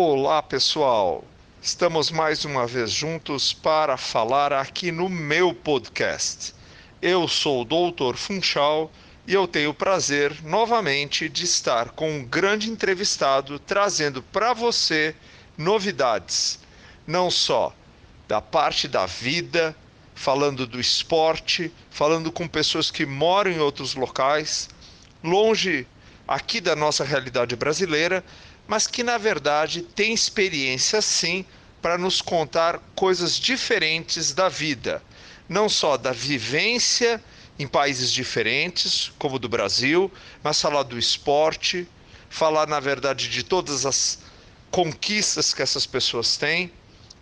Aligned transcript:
Olá, 0.00 0.40
pessoal! 0.40 1.24
Estamos 1.60 2.08
mais 2.08 2.44
uma 2.44 2.68
vez 2.68 2.92
juntos 2.92 3.52
para 3.52 3.96
falar 3.96 4.52
aqui 4.52 4.92
no 4.92 5.08
meu 5.08 5.52
podcast. 5.52 6.54
Eu 7.02 7.26
sou 7.26 7.62
o 7.62 7.64
Dr. 7.64 8.16
Funchal 8.16 8.92
e 9.26 9.34
eu 9.34 9.48
tenho 9.48 9.70
o 9.70 9.74
prazer 9.74 10.40
novamente 10.44 11.28
de 11.28 11.42
estar 11.42 11.90
com 11.90 12.12
um 12.12 12.24
grande 12.24 12.70
entrevistado 12.70 13.58
trazendo 13.58 14.22
para 14.22 14.52
você 14.52 15.16
novidades, 15.56 16.60
não 17.04 17.28
só 17.28 17.74
da 18.28 18.40
parte 18.40 18.86
da 18.86 19.04
vida, 19.04 19.74
falando 20.14 20.64
do 20.64 20.78
esporte, 20.78 21.72
falando 21.90 22.30
com 22.30 22.46
pessoas 22.46 22.88
que 22.88 23.04
moram 23.04 23.50
em 23.50 23.58
outros 23.58 23.96
locais, 23.96 24.68
longe 25.24 25.88
aqui 26.28 26.60
da 26.60 26.76
nossa 26.76 27.02
realidade 27.02 27.56
brasileira, 27.56 28.22
mas 28.68 28.86
que 28.86 29.02
na 29.02 29.16
verdade 29.16 29.80
tem 29.80 30.12
experiência 30.12 31.00
sim 31.00 31.44
para 31.80 31.96
nos 31.96 32.20
contar 32.20 32.78
coisas 32.94 33.36
diferentes 33.36 34.34
da 34.34 34.50
vida, 34.50 35.02
não 35.48 35.68
só 35.70 35.96
da 35.96 36.12
vivência 36.12 37.22
em 37.58 37.66
países 37.66 38.12
diferentes, 38.12 39.10
como 39.18 39.38
do 39.38 39.48
Brasil, 39.48 40.12
mas 40.44 40.60
falar 40.60 40.82
do 40.82 40.98
esporte, 40.98 41.88
falar 42.28 42.68
na 42.68 42.78
verdade 42.78 43.28
de 43.28 43.42
todas 43.42 43.86
as 43.86 44.18
conquistas 44.70 45.54
que 45.54 45.62
essas 45.62 45.86
pessoas 45.86 46.36
têm, 46.36 46.70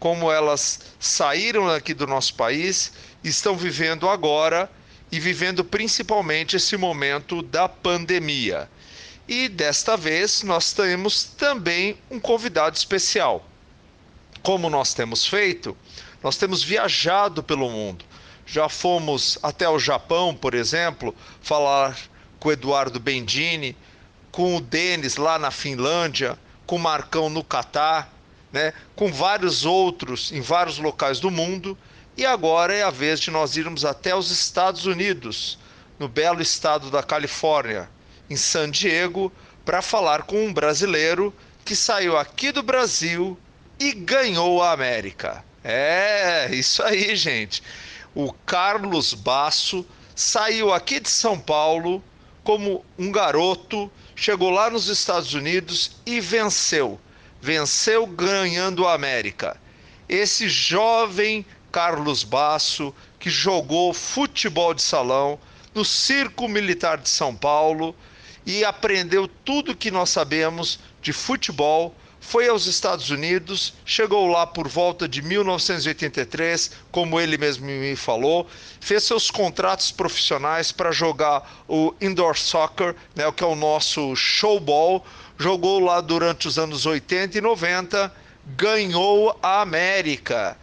como 0.01 0.31
elas 0.31 0.81
saíram 0.98 1.70
aqui 1.70 1.95
do 1.95 2.06
nosso 2.06 2.34
país 2.34 2.92
estão 3.23 3.56
vivendo 3.56 4.09
agora 4.09 4.70
e 5.11 5.20
vivendo 5.20 5.65
principalmente 5.65 6.56
esse 6.56 6.77
momento 6.77 7.41
da 7.41 7.69
pandemia. 7.69 8.69
E 9.29 9.48
desta 9.48 9.97
vez 9.97 10.43
nós 10.43 10.73
temos 10.73 11.25
também 11.25 11.98
um 12.09 12.21
convidado 12.21 12.77
especial. 12.77 13.45
Como 14.41 14.71
nós 14.71 14.95
temos 14.95 15.27
feito, 15.27 15.77
nós 16.23 16.37
temos 16.37 16.62
viajado 16.62 17.42
pelo 17.42 17.69
mundo. 17.69 18.05
Já 18.47 18.69
fomos 18.69 19.37
até 19.42 19.69
o 19.69 19.81
Japão, 19.81 20.33
por 20.33 20.55
exemplo, 20.55 21.12
falar 21.41 21.98
com 22.39 22.48
o 22.48 22.53
Eduardo 22.53 23.00
Bendini, 23.00 23.77
com 24.31 24.56
o 24.56 24.61
Denis 24.61 25.17
lá 25.17 25.39
na 25.39 25.50
Finlândia, 25.50 26.39
com 26.65 26.77
o 26.77 26.81
Marcão 26.81 27.28
no 27.28 27.43
Catar, 27.43 28.12
né, 28.53 28.72
com 28.95 29.12
vários 29.12 29.65
outros 29.65 30.31
em 30.31 30.41
vários 30.41 30.78
locais 30.78 31.19
do 31.19 31.33
mundo. 31.33 31.77
E 32.17 32.25
agora 32.25 32.72
é 32.72 32.84
a 32.84 32.91
vez 32.91 33.19
de 33.19 33.33
nós 33.33 33.56
irmos 33.56 33.84
até 33.84 34.15
os 34.15 34.31
Estados 34.31 34.87
Unidos, 34.87 35.59
no 35.98 36.06
belo 36.09 36.41
estado 36.41 36.91
da 36.91 37.03
Califórnia, 37.03 37.91
em 38.28 38.36
San 38.36 38.70
Diego 38.70 39.32
para 39.64 39.82
falar 39.82 40.22
com 40.22 40.46
um 40.46 40.52
brasileiro 40.52 41.34
que 41.64 41.74
saiu 41.74 42.16
aqui 42.16 42.52
do 42.52 42.62
Brasil 42.62 43.38
e 43.78 43.92
ganhou 43.92 44.62
a 44.62 44.72
América. 44.72 45.44
É, 45.62 46.48
isso 46.52 46.82
aí, 46.82 47.16
gente. 47.16 47.62
O 48.14 48.32
Carlos 48.32 49.12
Basso 49.12 49.84
saiu 50.14 50.72
aqui 50.72 51.00
de 51.00 51.10
São 51.10 51.38
Paulo 51.38 52.02
como 52.44 52.84
um 52.97 53.10
garoto, 53.10 53.91
chegou 54.14 54.50
lá 54.50 54.70
nos 54.70 54.86
Estados 54.86 55.34
Unidos 55.34 55.97
e 56.06 56.20
venceu. 56.20 57.00
Venceu 57.41 58.06
ganhando 58.06 58.86
a 58.86 58.94
América. 58.94 59.56
Esse 60.08 60.48
jovem 60.48 61.44
Carlos 61.72 62.22
Basso 62.22 62.94
que 63.19 63.28
jogou 63.28 63.92
futebol 63.92 64.72
de 64.72 64.80
salão 64.80 65.38
no 65.74 65.84
Circo 65.84 66.48
Militar 66.48 66.97
de 66.98 67.08
São 67.08 67.34
Paulo 67.34 67.94
e 68.47 68.64
aprendeu 68.64 69.28
tudo 69.44 69.77
que 69.77 69.91
nós 69.91 70.08
sabemos 70.08 70.78
de 71.02 71.12
futebol. 71.12 71.92
Foi 72.20 72.48
aos 72.48 72.66
Estados 72.66 73.11
Unidos, 73.11 73.75
chegou 73.84 74.27
lá 74.27 74.47
por 74.47 74.66
volta 74.66 75.08
de 75.08 75.20
1983, 75.20 76.70
como 76.91 77.20
ele 77.20 77.36
mesmo 77.36 77.66
me 77.66 77.94
falou, 77.94 78.48
fez 78.80 79.05
seus 79.05 79.30
contratos 79.30 79.92
profissionais 79.92 80.72
para 80.72 80.91
jogar 80.91 81.65
o 81.69 81.94
indoor 82.00 82.37
soccer, 82.37 82.97
né, 83.15 83.31
que 83.31 83.44
é 83.44 83.47
o 83.47 83.54
nosso 83.54 84.16
showball. 84.16 85.04
Jogou 85.38 85.78
lá 85.78 86.00
durante 86.00 86.48
os 86.48 86.59
anos 86.59 86.87
80 86.87 87.38
e 87.38 87.41
90, 87.41 88.12
ganhou 88.56 89.38
a 89.42 89.60
América. 89.60 90.56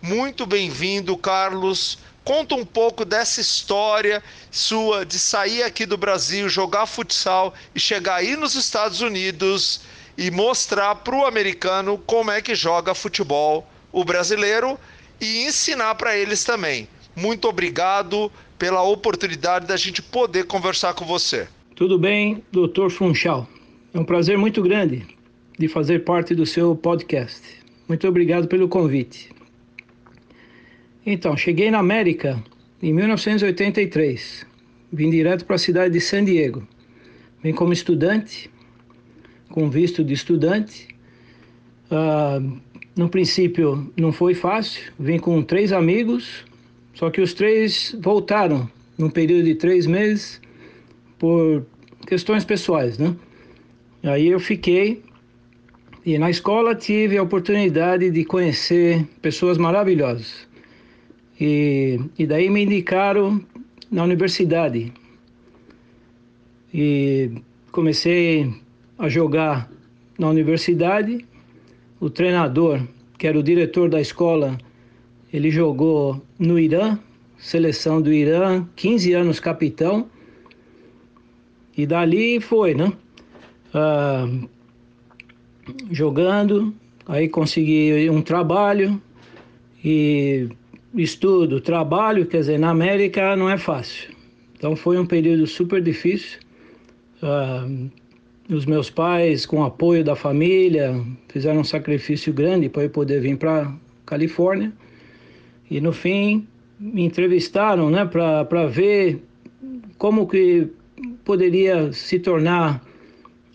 Muito 0.00 0.46
bem-vindo, 0.46 1.16
Carlos. 1.16 1.98
Conta 2.28 2.54
um 2.54 2.62
pouco 2.62 3.06
dessa 3.06 3.40
história 3.40 4.22
sua 4.50 5.06
de 5.06 5.18
sair 5.18 5.62
aqui 5.62 5.86
do 5.86 5.96
Brasil, 5.96 6.46
jogar 6.46 6.84
futsal 6.84 7.54
e 7.74 7.80
chegar 7.80 8.16
aí 8.16 8.36
nos 8.36 8.54
Estados 8.54 9.00
Unidos 9.00 9.80
e 10.14 10.30
mostrar 10.30 10.96
para 10.96 11.16
o 11.16 11.24
americano 11.24 11.96
como 11.96 12.30
é 12.30 12.42
que 12.42 12.54
joga 12.54 12.94
futebol 12.94 13.66
o 13.90 14.04
brasileiro 14.04 14.78
e 15.18 15.46
ensinar 15.46 15.94
para 15.94 16.18
eles 16.18 16.44
também. 16.44 16.86
Muito 17.16 17.48
obrigado 17.48 18.30
pela 18.58 18.82
oportunidade 18.82 19.66
da 19.66 19.78
gente 19.78 20.02
poder 20.02 20.44
conversar 20.44 20.92
com 20.92 21.06
você. 21.06 21.48
Tudo 21.74 21.98
bem, 21.98 22.44
doutor 22.52 22.90
Funchal. 22.90 23.48
É 23.94 23.98
um 23.98 24.04
prazer 24.04 24.36
muito 24.36 24.60
grande 24.60 25.06
de 25.58 25.66
fazer 25.66 26.04
parte 26.04 26.34
do 26.34 26.44
seu 26.44 26.76
podcast. 26.76 27.40
Muito 27.88 28.06
obrigado 28.06 28.46
pelo 28.48 28.68
convite. 28.68 29.37
Então, 31.10 31.34
cheguei 31.38 31.70
na 31.70 31.78
América 31.78 32.38
em 32.82 32.92
1983. 32.92 34.46
Vim 34.92 35.08
direto 35.08 35.46
para 35.46 35.56
a 35.56 35.58
cidade 35.58 35.94
de 35.94 36.02
San 36.02 36.22
Diego. 36.22 36.68
Vim 37.42 37.54
como 37.54 37.72
estudante, 37.72 38.50
com 39.48 39.70
visto 39.70 40.04
de 40.04 40.12
estudante. 40.12 40.86
Uh, 41.90 42.60
no 42.94 43.08
princípio 43.08 43.90
não 43.96 44.12
foi 44.12 44.34
fácil. 44.34 44.92
Vim 45.00 45.18
com 45.18 45.42
três 45.42 45.72
amigos, 45.72 46.44
só 46.92 47.08
que 47.08 47.22
os 47.22 47.32
três 47.32 47.96
voltaram 47.98 48.70
num 48.98 49.08
período 49.08 49.46
de 49.46 49.54
três 49.54 49.86
meses 49.86 50.38
por 51.18 51.64
questões 52.06 52.44
pessoais, 52.44 52.98
né? 52.98 53.16
Aí 54.02 54.28
eu 54.28 54.38
fiquei 54.38 55.02
e 56.04 56.18
na 56.18 56.28
escola 56.28 56.74
tive 56.74 57.16
a 57.16 57.22
oportunidade 57.22 58.10
de 58.10 58.24
conhecer 58.26 59.06
pessoas 59.22 59.56
maravilhosas. 59.56 60.47
E, 61.40 62.00
e 62.18 62.26
daí 62.26 62.50
me 62.50 62.64
indicaram 62.64 63.40
na 63.90 64.02
universidade. 64.02 64.92
E 66.74 67.30
comecei 67.70 68.52
a 68.98 69.08
jogar 69.08 69.70
na 70.18 70.28
universidade. 70.28 71.24
O 72.00 72.10
treinador, 72.10 72.80
que 73.16 73.26
era 73.26 73.38
o 73.38 73.42
diretor 73.42 73.88
da 73.88 74.00
escola, 74.00 74.58
ele 75.32 75.50
jogou 75.50 76.20
no 76.38 76.58
Irã, 76.58 76.98
seleção 77.38 78.02
do 78.02 78.12
Irã, 78.12 78.66
15 78.74 79.12
anos 79.12 79.40
capitão. 79.40 80.08
E 81.76 81.86
dali 81.86 82.40
foi, 82.40 82.74
né? 82.74 82.92
Ah, 83.72 84.26
jogando, 85.90 86.74
aí 87.06 87.28
consegui 87.28 88.08
um 88.10 88.22
trabalho 88.22 89.00
e 89.84 90.48
estudo, 90.94 91.60
trabalho, 91.60 92.26
quer 92.26 92.38
dizer, 92.38 92.58
na 92.58 92.70
América 92.70 93.36
não 93.36 93.48
é 93.48 93.58
fácil. 93.58 94.10
Então 94.56 94.74
foi 94.74 94.98
um 94.98 95.06
período 95.06 95.46
super 95.46 95.82
difícil. 95.82 96.38
Uh, 97.22 97.90
os 98.48 98.64
meus 98.64 98.88
pais, 98.88 99.44
com 99.44 99.62
apoio 99.62 100.02
da 100.02 100.16
família, 100.16 100.94
fizeram 101.28 101.60
um 101.60 101.64
sacrifício 101.64 102.32
grande 102.32 102.68
para 102.68 102.84
eu 102.84 102.90
poder 102.90 103.20
vir 103.20 103.36
para 103.36 103.72
Califórnia. 104.06 104.72
E 105.70 105.80
no 105.80 105.92
fim 105.92 106.46
me 106.80 107.02
entrevistaram, 107.02 107.90
né, 107.90 108.04
para 108.06 108.66
ver 108.66 109.22
como 109.98 110.26
que 110.26 110.68
poderia 111.24 111.92
se 111.92 112.18
tornar 112.18 112.82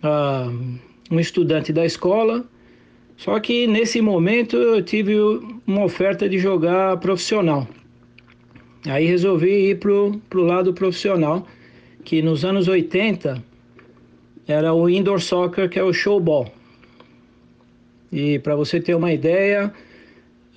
uh, 0.03 0.77
um 1.09 1.19
estudante 1.19 1.73
da 1.73 1.85
escola 1.85 2.45
só 3.17 3.39
que 3.39 3.67
nesse 3.67 4.01
momento 4.01 4.57
eu 4.57 4.81
tive 4.81 5.13
uma 5.65 5.83
oferta 5.83 6.27
de 6.27 6.37
jogar 6.37 6.97
profissional. 6.97 7.67
Aí 8.85 9.05
resolvi 9.05 9.69
ir 9.69 9.79
pro, 9.79 10.19
pro 10.29 10.43
lado 10.43 10.73
profissional, 10.73 11.47
que 12.03 12.21
nos 12.21 12.43
anos 12.43 12.67
80 12.67 13.41
era 14.47 14.73
o 14.73 14.89
indoor 14.89 15.21
soccer, 15.21 15.69
que 15.69 15.79
é 15.79 15.83
o 15.83 15.93
showball. 15.93 16.51
E 18.11 18.39
para 18.39 18.55
você 18.55 18.79
ter 18.79 18.93
uma 18.93 19.11
ideia, 19.13 19.73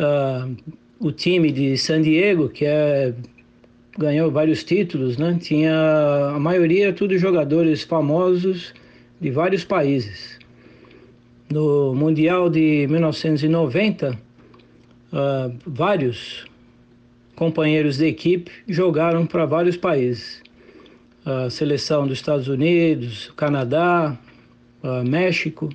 uh, 0.00 0.56
o 0.98 1.12
time 1.12 1.52
de 1.52 1.78
San 1.78 2.02
Diego, 2.02 2.48
que 2.48 2.64
é, 2.64 3.14
ganhou 3.96 4.30
vários 4.30 4.64
títulos, 4.64 5.16
né? 5.16 5.38
tinha 5.40 6.32
a 6.34 6.38
maioria 6.38 6.92
tudo 6.92 7.16
jogadores 7.16 7.82
famosos 7.82 8.74
de 9.20 9.30
vários 9.30 9.64
países. 9.64 10.38
No 11.50 11.94
Mundial 11.94 12.50
de 12.50 12.86
1990, 12.90 14.18
ah, 15.12 15.50
vários 15.66 16.46
companheiros 17.36 17.98
de 17.98 18.06
equipe 18.06 18.50
jogaram 18.66 19.26
para 19.26 19.44
vários 19.44 19.76
países. 19.76 20.42
A 21.24 21.50
seleção 21.50 22.06
dos 22.06 22.18
Estados 22.18 22.48
Unidos, 22.48 23.32
Canadá, 23.36 24.16
uh, 24.82 25.08
México, 25.08 25.68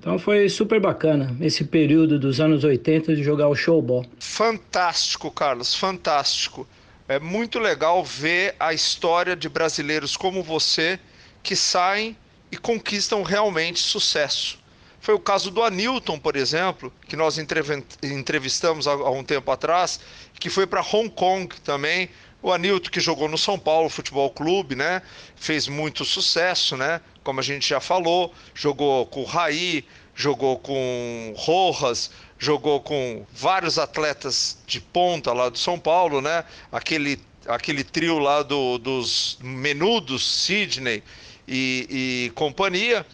Então 0.00 0.18
foi 0.18 0.48
super 0.48 0.80
bacana 0.80 1.36
esse 1.40 1.62
período 1.62 2.18
dos 2.18 2.40
anos 2.40 2.64
80 2.64 3.14
de 3.14 3.22
jogar 3.22 3.46
o 3.46 3.54
showball. 3.54 4.04
Fantástico, 4.18 5.30
Carlos, 5.30 5.72
fantástico. 5.72 6.66
É 7.06 7.20
muito 7.20 7.60
legal 7.60 8.04
ver 8.04 8.56
a 8.58 8.74
história 8.74 9.36
de 9.36 9.48
brasileiros 9.48 10.16
como 10.16 10.42
você 10.42 10.98
que 11.42 11.54
saem 11.54 12.16
e 12.50 12.56
conquistam 12.56 13.22
realmente 13.22 13.78
sucesso. 13.78 14.61
Foi 15.02 15.14
o 15.14 15.18
caso 15.18 15.50
do 15.50 15.64
Anilton, 15.64 16.16
por 16.16 16.36
exemplo, 16.36 16.92
que 17.08 17.16
nós 17.16 17.36
entrevistamos 17.36 18.86
há 18.86 19.10
um 19.10 19.24
tempo 19.24 19.50
atrás, 19.50 19.98
que 20.38 20.48
foi 20.48 20.64
para 20.64 20.80
Hong 20.80 21.10
Kong 21.10 21.52
também. 21.62 22.08
O 22.40 22.52
Anilton 22.52 22.88
que 22.88 23.00
jogou 23.00 23.28
no 23.28 23.36
São 23.36 23.58
Paulo 23.58 23.88
Futebol 23.88 24.30
Clube, 24.30 24.76
né? 24.76 25.02
Fez 25.34 25.66
muito 25.66 26.04
sucesso, 26.04 26.76
né? 26.76 27.00
Como 27.24 27.40
a 27.40 27.42
gente 27.42 27.68
já 27.68 27.80
falou, 27.80 28.32
jogou 28.54 29.04
com 29.06 29.22
o 29.22 29.24
Raí, 29.24 29.84
jogou 30.14 30.56
com 30.56 31.34
Rojas, 31.36 32.12
jogou 32.38 32.80
com 32.80 33.26
vários 33.32 33.80
atletas 33.80 34.56
de 34.68 34.80
ponta 34.80 35.32
lá 35.32 35.48
do 35.48 35.58
São 35.58 35.80
Paulo, 35.80 36.20
né? 36.20 36.44
Aquele, 36.70 37.18
aquele 37.48 37.82
trio 37.82 38.20
lá 38.20 38.44
do, 38.44 38.78
dos 38.78 39.36
menudos, 39.42 40.44
Sidney 40.44 41.02
e, 41.48 42.28
e 42.28 42.32
companhia 42.36 43.04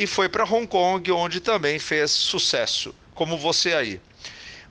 e 0.00 0.06
foi 0.06 0.30
para 0.30 0.44
Hong 0.44 0.66
Kong, 0.66 1.12
onde 1.12 1.40
também 1.40 1.78
fez 1.78 2.10
sucesso, 2.10 2.94
como 3.14 3.36
você 3.36 3.74
aí. 3.74 4.00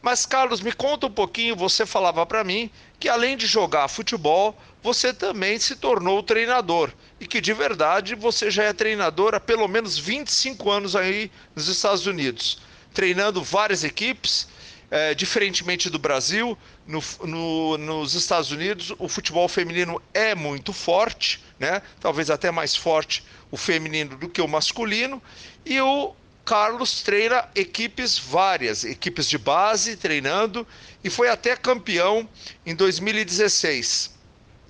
Mas 0.01 0.25
Carlos, 0.25 0.59
me 0.59 0.71
conta 0.71 1.05
um 1.05 1.11
pouquinho, 1.11 1.55
você 1.55 1.85
falava 1.85 2.25
para 2.25 2.43
mim 2.43 2.71
que 2.99 3.07
além 3.07 3.37
de 3.37 3.45
jogar 3.45 3.87
futebol, 3.89 4.57
você 4.81 5.13
também 5.13 5.59
se 5.59 5.75
tornou 5.75 6.23
treinador 6.23 6.91
e 7.19 7.27
que 7.27 7.39
de 7.39 7.53
verdade 7.53 8.15
você 8.15 8.49
já 8.49 8.63
é 8.63 8.73
treinador 8.73 9.35
há 9.35 9.39
pelo 9.39 9.67
menos 9.67 9.99
25 9.99 10.71
anos 10.71 10.95
aí 10.95 11.29
nos 11.55 11.67
Estados 11.67 12.07
Unidos, 12.07 12.59
treinando 12.91 13.43
várias 13.43 13.83
equipes, 13.83 14.47
é, 14.89 15.13
diferentemente 15.13 15.91
do 15.91 15.99
Brasil, 15.99 16.57
no, 16.87 17.03
no, 17.23 17.77
nos 17.77 18.15
Estados 18.15 18.49
Unidos 18.49 18.91
o 18.97 19.07
futebol 19.07 19.47
feminino 19.47 20.01
é 20.11 20.33
muito 20.33 20.73
forte, 20.73 21.39
né? 21.59 21.83
Talvez 21.99 22.31
até 22.31 22.49
mais 22.49 22.75
forte 22.75 23.23
o 23.51 23.57
feminino 23.57 24.15
do 24.17 24.29
que 24.29 24.41
o 24.41 24.47
masculino, 24.47 25.21
e 25.65 25.79
o 25.81 26.13
Carlos 26.45 27.01
treina 27.01 27.47
equipes 27.53 28.17
várias, 28.17 28.83
equipes 28.83 29.27
de 29.27 29.37
base 29.37 29.95
treinando, 29.95 30.65
e 31.03 31.09
foi 31.09 31.29
até 31.29 31.55
campeão 31.55 32.27
em 32.65 32.75
2016. 32.75 34.11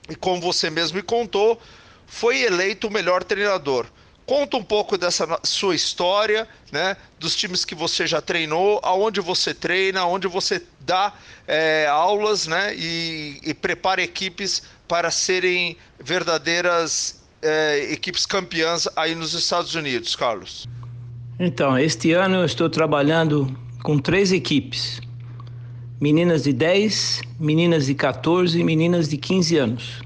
E 0.09 0.15
como 0.15 0.41
você 0.41 0.69
mesmo 0.69 0.97
me 0.97 1.03
contou, 1.03 1.61
foi 2.05 2.41
eleito 2.41 2.87
o 2.87 2.91
melhor 2.91 3.23
treinador. 3.23 3.85
Conta 4.25 4.57
um 4.57 4.63
pouco 4.63 4.97
dessa 4.97 5.39
sua 5.43 5.73
história, 5.73 6.47
né? 6.71 6.97
Dos 7.17 7.35
times 7.35 7.65
que 7.65 7.73
você 7.73 8.05
já 8.05 8.21
treinou, 8.21 8.79
aonde 8.83 9.19
você 9.21 9.53
treina, 9.53 10.01
aonde 10.01 10.27
você 10.27 10.61
dá 10.81 11.13
é, 11.47 11.87
aulas, 11.87 12.45
né? 12.45 12.75
E, 12.75 13.39
e 13.41 13.53
prepara 13.53 14.03
equipes 14.03 14.61
para 14.87 15.09
serem 15.09 15.77
verdadeiras 15.99 17.18
é, 17.41 17.91
equipes 17.91 18.25
campeãs 18.25 18.87
aí 18.95 19.15
nos 19.15 19.33
Estados 19.33 19.75
Unidos, 19.75 20.15
Carlos? 20.15 20.67
Então, 21.39 21.77
este 21.77 22.11
ano 22.11 22.37
eu 22.37 22.45
estou 22.45 22.69
trabalhando 22.69 23.47
com 23.83 23.97
três 23.97 24.31
equipes: 24.31 24.99
meninas 25.99 26.43
de 26.43 26.53
10, 26.53 27.21
meninas 27.39 27.85
de 27.85 27.95
14 27.95 28.59
e 28.59 28.63
meninas 28.63 29.07
de 29.07 29.17
15 29.17 29.57
anos. 29.57 30.01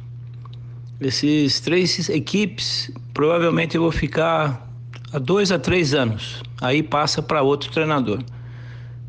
Esses 1.01 1.59
três 1.59 2.07
equipes, 2.09 2.91
provavelmente 3.13 3.75
eu 3.75 3.81
vou 3.81 3.91
ficar 3.91 4.71
há 5.12 5.19
dois 5.19 5.51
a 5.51 5.59
três 5.59 5.94
anos. 5.94 6.41
Aí 6.62 6.81
passa 6.81 7.21
para 7.21 7.41
outro 7.41 7.71
treinador. 7.71 8.24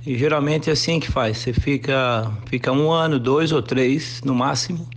E 0.06 0.18
geralmente 0.18 0.68
é 0.68 0.72
assim 0.72 0.98
que 0.98 1.10
faz. 1.10 1.38
Você 1.38 1.52
fica, 1.52 2.30
fica 2.46 2.72
um 2.72 2.90
ano, 2.90 3.18
dois 3.18 3.52
ou 3.52 3.62
três 3.62 4.20
no 4.24 4.34
máximo. 4.34 4.88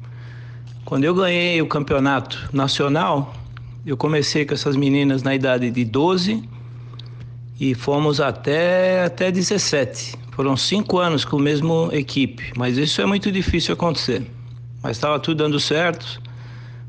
Quando 0.88 1.04
eu 1.04 1.14
ganhei 1.14 1.62
o 1.62 1.68
campeonato 1.68 2.50
nacional, 2.54 3.36
eu 3.86 3.98
comecei 3.98 4.46
com 4.46 4.54
essas 4.54 4.78
meninas 4.78 5.22
na 5.22 5.36
idade 5.36 5.70
de 5.70 5.84
12 5.84 6.48
e 7.60 7.76
fomos 7.76 8.22
até, 8.22 9.04
até 9.04 9.30
17. 9.30 10.16
Foram 10.32 10.56
cinco 10.56 10.98
anos 10.98 11.26
com 11.26 11.40
a 11.40 11.42
mesma 11.42 11.90
equipe, 11.92 12.54
mas 12.56 12.78
isso 12.78 13.02
é 13.02 13.06
muito 13.06 13.30
difícil 13.30 13.74
acontecer. 13.74 14.26
Mas 14.82 14.96
estava 14.96 15.20
tudo 15.20 15.44
dando 15.44 15.60
certo, 15.60 16.22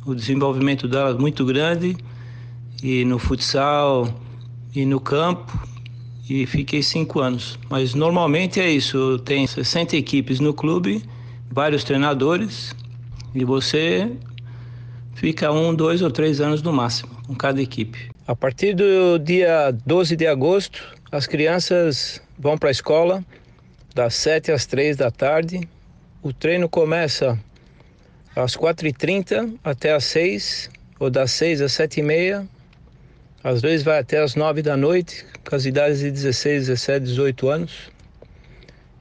o 0.07 0.15
desenvolvimento 0.15 0.87
delas 0.87 1.19
muito 1.19 1.45
grande, 1.45 1.97
e 2.81 3.05
no 3.05 3.19
futsal 3.19 4.09
e 4.77 4.87
no 4.87 5.01
campo, 5.01 5.61
e 6.31 6.47
fiquei 6.47 6.85
cinco 6.85 7.19
anos. 7.19 7.59
Mas 7.69 7.95
normalmente 7.95 8.61
é 8.61 8.71
isso, 8.71 9.19
tem 9.25 9.45
60 9.45 9.97
equipes 9.97 10.39
no 10.39 10.55
clube, 10.55 11.03
vários 11.51 11.83
treinadores, 11.83 12.77
e 13.35 13.45
você 13.45 14.11
fica 15.15 15.51
um, 15.53 15.75
dois 15.75 16.03
ou 16.03 16.11
três 16.11 16.41
anos 16.41 16.63
no 16.63 16.73
máximo 16.73 17.11
com 17.27 17.35
cada 17.35 17.61
equipe. 17.61 18.11
A 18.27 18.35
partir 18.35 18.75
do 18.75 19.19
dia 19.19 19.71
12 19.87 20.17
de 20.17 20.27
agosto, 20.27 20.83
as 21.11 21.27
crianças 21.27 22.21
vão 22.39 22.57
para 22.57 22.69
a 22.69 22.73
escola 22.73 23.25
das 23.95 24.15
7 24.15 24.53
às 24.53 24.67
3 24.67 24.97
da 24.97 25.11
tarde. 25.11 25.69
O 26.23 26.33
treino 26.33 26.69
começa 26.69 27.39
às 28.37 28.57
4h30 28.57 29.55
até 29.65 29.93
às 29.93 30.05
6, 30.05 30.71
ou 31.01 31.11
das 31.11 31.31
6 31.33 31.63
às 31.63 31.73
7h30. 31.73 32.47
Às 33.43 33.63
vezes 33.63 33.83
vai 33.83 33.99
até 33.99 34.19
às 34.23 34.35
9 34.35 34.63
da 34.63 34.77
noite, 34.77 35.25
com 35.49 35.57
as 35.57 35.65
idades 35.65 36.01
de 36.01 36.11
16, 36.11 36.67
17, 36.67 37.05
18 37.07 37.49
anos. 37.49 37.91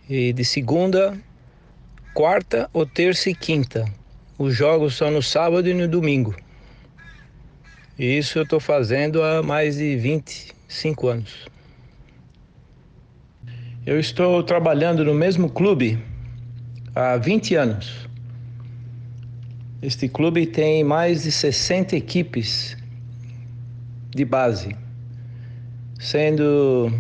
E 0.10 0.32
de 0.32 0.46
segunda, 0.46 1.18
quarta 2.14 2.70
ou 2.72 2.86
terça 2.86 3.30
e 3.30 3.36
quinta. 3.36 3.86
Os 4.40 4.56
jogos 4.56 4.96
são 4.96 5.10
no 5.10 5.24
sábado 5.24 5.68
e 5.68 5.74
no 5.74 5.88
domingo. 5.88 6.36
E 7.98 8.20
isso 8.20 8.38
eu 8.38 8.44
estou 8.44 8.60
fazendo 8.60 9.24
há 9.24 9.42
mais 9.42 9.78
de 9.78 9.96
25 9.96 11.08
anos. 11.08 11.48
Eu 13.84 14.00
estou 14.00 14.44
trabalhando 14.44 15.04
no 15.04 15.16
mesmo 15.16 15.50
clube 15.50 15.98
há 16.94 17.18
20 17.18 17.56
anos. 17.56 18.08
Este 19.82 20.08
clube 20.08 20.46
tem 20.46 20.84
mais 20.84 21.24
de 21.24 21.32
60 21.32 21.96
equipes 21.96 22.78
de 24.12 24.24
base, 24.24 24.76
sendo 26.00 26.92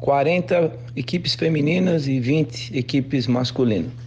40 0.00 0.72
equipes 0.96 1.36
femininas 1.36 2.08
e 2.08 2.18
20 2.18 2.76
equipes 2.76 3.28
masculinas. 3.28 4.05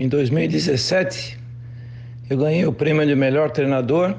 Em 0.00 0.08
2017, 0.08 1.38
eu 2.30 2.38
ganhei 2.38 2.64
o 2.64 2.72
prêmio 2.72 3.06
de 3.06 3.14
melhor 3.14 3.50
treinador 3.50 4.16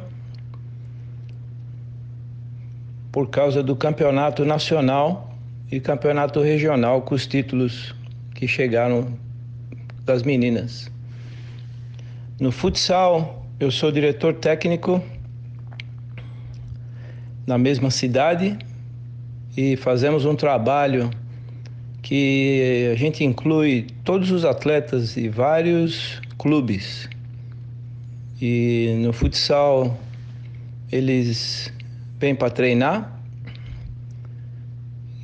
por 3.11 3.31
causa 3.31 3.63
do 3.63 3.75
campeonato 3.75 4.45
nacional 4.45 5.35
e 5.71 5.79
campeonato 5.79 6.39
regional 6.39 7.01
com 7.01 7.15
os 7.15 7.25
títulos 7.25 7.95
que 8.35 8.47
chegaram 8.47 9.17
das 10.05 10.21
meninas. 10.21 10.91
No 12.39 12.51
futsal, 12.51 13.43
eu 13.59 13.71
sou 13.71 13.91
diretor 13.91 14.35
técnico 14.35 15.03
na 17.47 17.57
mesma 17.57 17.89
cidade 17.89 18.55
e 19.57 19.75
fazemos 19.77 20.25
um 20.25 20.35
trabalho 20.35 21.09
que 22.01 22.89
a 22.91 22.95
gente 22.95 23.23
inclui 23.23 23.87
todos 24.03 24.31
os 24.31 24.43
atletas 24.43 25.15
e 25.17 25.29
vários 25.29 26.19
clubes. 26.37 27.07
E 28.41 28.95
no 29.03 29.13
futsal 29.13 29.99
eles 30.91 31.71
vêm 32.19 32.35
para 32.35 32.49
treinar 32.49 33.21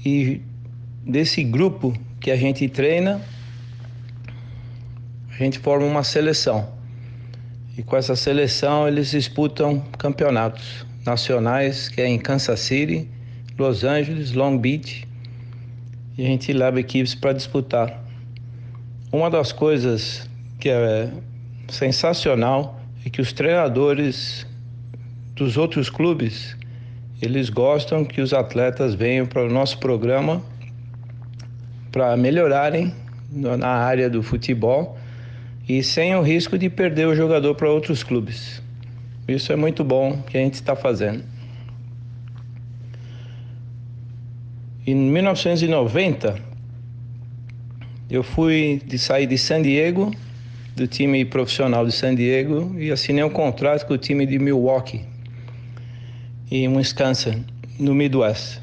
e 0.06 0.42
desse 1.04 1.44
grupo 1.44 1.94
que 2.20 2.32
a 2.32 2.36
gente 2.36 2.68
treina, 2.70 3.22
a 5.30 5.44
gente 5.44 5.60
forma 5.60 5.86
uma 5.86 6.04
seleção. 6.04 6.72
E 7.78 7.84
com 7.84 7.98
essa 7.98 8.16
seleção 8.16 8.88
eles 8.88 9.12
disputam 9.12 9.80
campeonatos 9.98 10.86
nacionais, 11.06 11.90
que 11.90 12.02
é 12.02 12.08
em 12.08 12.20
Kansas 12.20 12.60
City, 12.60 13.08
Los 13.58 13.84
Angeles, 13.84 14.34
Long 14.34 14.58
Beach 14.58 15.07
e 16.18 16.24
a 16.24 16.28
gente 16.28 16.52
leva 16.52 16.80
equipes 16.80 17.14
para 17.14 17.34
disputar. 17.34 18.04
Uma 19.12 19.30
das 19.30 19.52
coisas 19.52 20.28
que 20.60 20.70
é 20.70 21.10
sensacional 21.70 22.80
é 23.06 23.10
que 23.10 23.22
os 23.22 23.32
treinadores 23.32 24.46
dos 25.36 25.58
outros 25.58 25.90
clubes 25.90 26.58
eles 27.22 27.50
gostam 27.50 28.06
que 28.06 28.22
os 28.22 28.32
atletas 28.32 28.94
venham 28.94 29.26
para 29.26 29.44
o 29.44 29.50
nosso 29.50 29.80
programa 29.80 30.42
para 31.92 32.16
melhorarem 32.16 32.94
na 33.32 33.70
área 33.70 34.10
do 34.10 34.22
futebol 34.22 34.98
e 35.68 35.82
sem 35.84 36.16
o 36.16 36.22
risco 36.22 36.58
de 36.58 36.70
perder 36.70 37.08
o 37.08 37.16
jogador 37.16 37.56
para 37.56 37.70
outros 37.70 38.04
clubes. 38.04 38.62
Isso 39.28 39.52
é 39.52 39.56
muito 39.56 39.84
bom 39.84 40.22
que 40.22 40.38
a 40.38 40.42
gente 40.42 40.54
está 40.54 40.76
fazendo. 40.76 41.24
Em 44.88 44.96
1990, 44.96 46.40
eu 48.10 48.24
fui 48.24 48.82
de 48.86 48.98
sair 48.98 49.28
de 49.28 49.38
San 49.38 49.62
Diego, 49.62 50.16
do 50.78 50.88
time 50.88 51.26
profissional 51.26 51.86
de 51.86 51.92
San 51.92 52.16
Diego, 52.16 52.74
e 52.80 52.90
assinei 52.90 53.22
um 53.22 53.30
contrato 53.30 53.86
com 53.86 53.96
o 53.96 53.98
time 53.98 54.26
de 54.26 54.40
Milwaukee, 54.40 55.02
em 56.50 56.70
Wisconsin, 56.70 57.44
no 57.78 57.94
Midwest. 57.94 58.62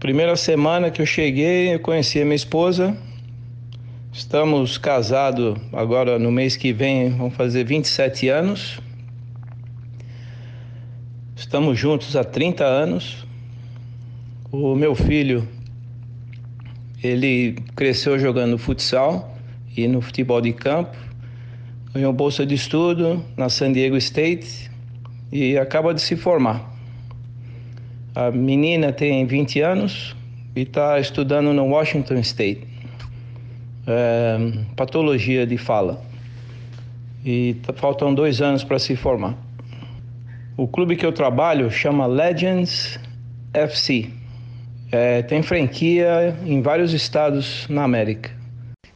Primeira 0.00 0.34
semana 0.34 0.90
que 0.90 1.00
eu 1.00 1.06
cheguei, 1.06 1.72
eu 1.72 1.78
conheci 1.78 2.20
a 2.20 2.24
minha 2.24 2.34
esposa. 2.34 2.98
Estamos 4.12 4.76
casados 4.76 5.56
agora 5.72 6.18
no 6.18 6.32
mês 6.32 6.56
que 6.56 6.72
vem, 6.72 7.10
vamos 7.10 7.36
fazer 7.36 7.62
27 7.62 8.28
anos. 8.28 8.80
Estamos 11.36 11.78
juntos 11.78 12.16
há 12.16 12.24
30 12.24 12.64
anos. 12.64 13.25
O 14.52 14.76
meu 14.76 14.94
filho, 14.94 15.46
ele 17.02 17.56
cresceu 17.74 18.16
jogando 18.16 18.56
futsal 18.56 19.36
e 19.76 19.88
no 19.88 20.00
futebol 20.00 20.40
de 20.40 20.52
campo. 20.52 20.96
Ganhou 21.92 22.12
bolsa 22.12 22.46
de 22.46 22.54
estudo 22.54 23.24
na 23.36 23.48
San 23.48 23.72
Diego 23.72 23.96
State 23.96 24.70
e 25.32 25.58
acaba 25.58 25.92
de 25.92 26.00
se 26.00 26.14
formar. 26.14 26.64
A 28.14 28.30
menina 28.30 28.92
tem 28.92 29.26
20 29.26 29.60
anos 29.62 30.14
e 30.54 30.60
está 30.60 31.00
estudando 31.00 31.52
no 31.52 31.64
Washington 31.66 32.20
State. 32.20 32.68
É, 33.84 34.38
patologia 34.76 35.44
de 35.44 35.58
fala. 35.58 36.00
E 37.24 37.54
tá, 37.64 37.72
faltam 37.72 38.14
dois 38.14 38.40
anos 38.40 38.62
para 38.62 38.78
se 38.78 38.94
formar. 38.94 39.36
O 40.56 40.68
clube 40.68 40.94
que 40.94 41.04
eu 41.04 41.12
trabalho 41.12 41.68
chama 41.68 42.06
Legends 42.06 43.00
FC. 43.52 44.15
É, 44.90 45.22
tem 45.22 45.42
franquia 45.42 46.36
em 46.44 46.62
vários 46.62 46.92
estados 46.92 47.66
na 47.68 47.84
América. 47.84 48.34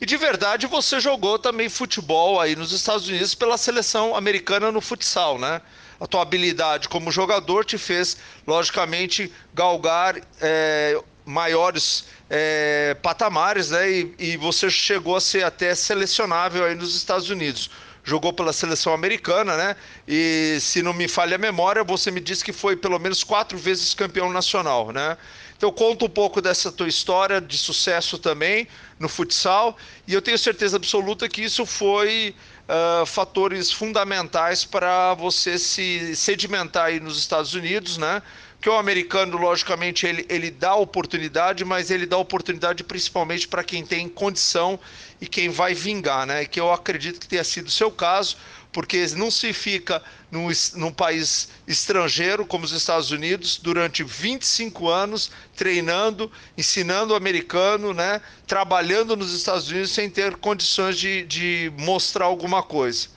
E 0.00 0.06
de 0.06 0.16
verdade 0.16 0.66
você 0.66 0.98
jogou 0.98 1.38
também 1.38 1.68
futebol 1.68 2.40
aí 2.40 2.56
nos 2.56 2.72
Estados 2.72 3.06
Unidos 3.08 3.34
pela 3.34 3.58
seleção 3.58 4.16
americana 4.16 4.72
no 4.72 4.80
futsal, 4.80 5.38
né? 5.38 5.60
A 6.00 6.06
tua 6.06 6.22
habilidade 6.22 6.88
como 6.88 7.12
jogador 7.12 7.64
te 7.64 7.76
fez, 7.76 8.16
logicamente, 8.46 9.30
galgar 9.52 10.16
é, 10.40 10.98
maiores 11.26 12.06
é, 12.30 12.96
patamares, 13.02 13.70
né? 13.70 13.90
E, 13.90 14.14
e 14.18 14.36
você 14.38 14.70
chegou 14.70 15.16
a 15.16 15.20
ser 15.20 15.44
até 15.44 15.74
selecionável 15.74 16.64
aí 16.64 16.74
nos 16.74 16.96
Estados 16.96 17.28
Unidos 17.28 17.68
jogou 18.10 18.32
pela 18.32 18.52
seleção 18.52 18.92
americana, 18.92 19.56
né? 19.56 19.76
E 20.06 20.58
se 20.60 20.82
não 20.82 20.92
me 20.92 21.06
falha 21.06 21.36
a 21.36 21.38
memória, 21.38 21.84
você 21.84 22.10
me 22.10 22.18
disse 22.18 22.44
que 22.44 22.52
foi 22.52 22.74
pelo 22.76 22.98
menos 22.98 23.22
quatro 23.22 23.56
vezes 23.56 23.94
campeão 23.94 24.32
nacional, 24.32 24.90
né? 24.90 25.16
Então 25.56 25.70
conta 25.70 26.06
um 26.06 26.08
pouco 26.08 26.42
dessa 26.42 26.72
tua 26.72 26.88
história 26.88 27.40
de 27.40 27.56
sucesso 27.56 28.18
também 28.18 28.66
no 28.98 29.08
futsal 29.08 29.76
e 30.08 30.14
eu 30.14 30.20
tenho 30.20 30.36
certeza 30.38 30.76
absoluta 30.76 31.28
que 31.28 31.42
isso 31.42 31.64
foi 31.64 32.34
uh, 32.66 33.06
fatores 33.06 33.70
fundamentais 33.70 34.64
para 34.64 35.14
você 35.14 35.56
se 35.56 36.16
sedimentar 36.16 36.86
aí 36.86 36.98
nos 36.98 37.16
Estados 37.16 37.54
Unidos, 37.54 37.96
né? 37.96 38.20
Que 38.60 38.68
o 38.68 38.74
americano, 38.74 39.38
logicamente, 39.38 40.06
ele, 40.06 40.26
ele 40.28 40.50
dá 40.50 40.74
oportunidade, 40.74 41.64
mas 41.64 41.90
ele 41.90 42.04
dá 42.04 42.18
oportunidade 42.18 42.84
principalmente 42.84 43.48
para 43.48 43.64
quem 43.64 43.84
tem 43.84 44.06
condição 44.06 44.78
e 45.18 45.26
quem 45.26 45.48
vai 45.48 45.72
vingar, 45.72 46.26
né? 46.26 46.44
Que 46.44 46.60
eu 46.60 46.70
acredito 46.70 47.18
que 47.18 47.26
tenha 47.26 47.42
sido 47.42 47.68
o 47.68 47.70
seu 47.70 47.90
caso, 47.90 48.36
porque 48.70 49.06
não 49.16 49.30
se 49.30 49.54
fica 49.54 50.02
num, 50.30 50.48
num 50.74 50.92
país 50.92 51.48
estrangeiro 51.66 52.44
como 52.44 52.66
os 52.66 52.72
Estados 52.72 53.10
Unidos 53.10 53.56
durante 53.56 54.04
25 54.04 54.88
anos 54.88 55.30
treinando, 55.56 56.30
ensinando 56.56 57.14
o 57.14 57.16
americano, 57.16 57.94
né? 57.94 58.20
Trabalhando 58.46 59.16
nos 59.16 59.32
Estados 59.32 59.70
Unidos 59.70 59.90
sem 59.90 60.10
ter 60.10 60.36
condições 60.36 60.98
de, 60.98 61.24
de 61.24 61.72
mostrar 61.78 62.26
alguma 62.26 62.62
coisa. 62.62 63.08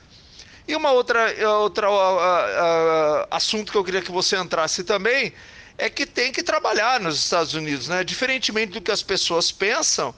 E 0.68 0.76
uma 0.76 0.92
outra, 0.92 1.34
outra 1.60 1.90
uh, 1.90 1.94
uh, 1.94 3.28
assunto 3.30 3.72
que 3.72 3.78
eu 3.78 3.84
queria 3.84 4.02
que 4.02 4.12
você 4.12 4.38
entrasse 4.38 4.84
também 4.84 5.34
é 5.78 5.90
que 5.90 6.06
tem 6.06 6.32
que 6.32 6.42
trabalhar 6.42 7.00
nos 7.00 7.18
Estados 7.18 7.54
Unidos, 7.54 7.88
né? 7.88 8.04
Diferentemente 8.04 8.74
do 8.74 8.82
que 8.82 8.92
as 8.92 9.04
pessoas 9.04 9.52
pensam, 9.52 10.14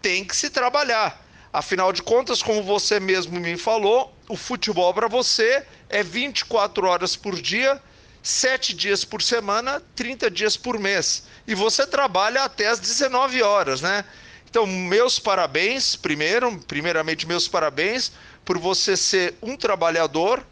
tem 0.00 0.24
que 0.24 0.34
se 0.34 0.48
trabalhar. 0.48 1.20
Afinal 1.52 1.92
de 1.92 2.02
contas, 2.02 2.42
como 2.42 2.62
você 2.62 2.98
mesmo 2.98 3.38
me 3.38 3.58
falou, 3.58 4.16
o 4.28 4.36
futebol 4.36 4.94
para 4.94 5.08
você 5.08 5.64
é 5.90 6.02
24 6.02 6.86
horas 6.86 7.14
por 7.14 7.38
dia, 7.38 7.80
7 8.22 8.72
dias 8.72 9.04
por 9.04 9.20
semana, 9.20 9.82
30 9.94 10.30
dias 10.30 10.56
por 10.56 10.78
mês. 10.78 11.24
E 11.46 11.54
você 11.54 11.86
trabalha 11.86 12.44
até 12.44 12.68
as 12.68 12.80
19 12.80 13.42
horas, 13.42 13.82
né? 13.82 14.04
Então, 14.48 14.66
meus 14.66 15.18
parabéns, 15.18 15.96
primeiro, 15.96 16.58
primeiramente 16.68 17.26
meus 17.26 17.48
parabéns 17.48 18.12
por 18.44 18.58
você 18.58 18.96
ser 18.96 19.34
um 19.42 19.56
trabalhador 19.56 20.44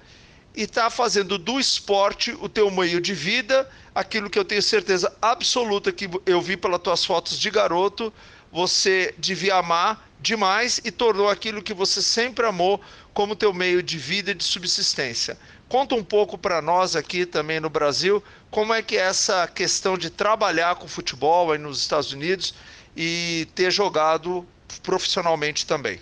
e 0.54 0.62
estar 0.62 0.84
tá 0.84 0.90
fazendo 0.90 1.38
do 1.38 1.58
esporte 1.60 2.36
o 2.40 2.48
teu 2.48 2.70
meio 2.70 3.00
de 3.00 3.14
vida, 3.14 3.68
aquilo 3.94 4.28
que 4.28 4.38
eu 4.38 4.44
tenho 4.44 4.62
certeza 4.62 5.14
absoluta 5.20 5.92
que 5.92 6.08
eu 6.26 6.40
vi 6.40 6.56
pelas 6.56 6.80
tuas 6.80 7.04
fotos 7.04 7.38
de 7.38 7.50
garoto, 7.50 8.12
você 8.52 9.14
devia 9.16 9.56
amar 9.56 10.08
demais 10.20 10.80
e 10.84 10.90
tornou 10.90 11.28
aquilo 11.28 11.62
que 11.62 11.72
você 11.72 12.02
sempre 12.02 12.44
amou 12.44 12.80
como 13.14 13.36
teu 13.36 13.52
meio 13.52 13.82
de 13.82 13.96
vida 13.96 14.32
e 14.32 14.34
de 14.34 14.44
subsistência. 14.44 15.38
Conta 15.68 15.94
um 15.94 16.02
pouco 16.02 16.36
para 16.36 16.60
nós 16.60 16.96
aqui 16.96 17.24
também 17.24 17.60
no 17.60 17.70
Brasil, 17.70 18.22
como 18.50 18.74
é 18.74 18.82
que 18.82 18.96
é 18.96 19.02
essa 19.02 19.46
questão 19.46 19.96
de 19.96 20.10
trabalhar 20.10 20.74
com 20.74 20.88
futebol 20.88 21.52
aí 21.52 21.58
nos 21.58 21.80
Estados 21.80 22.12
Unidos 22.12 22.54
e 22.96 23.46
ter 23.54 23.70
jogado 23.70 24.44
profissionalmente 24.82 25.64
também. 25.64 26.00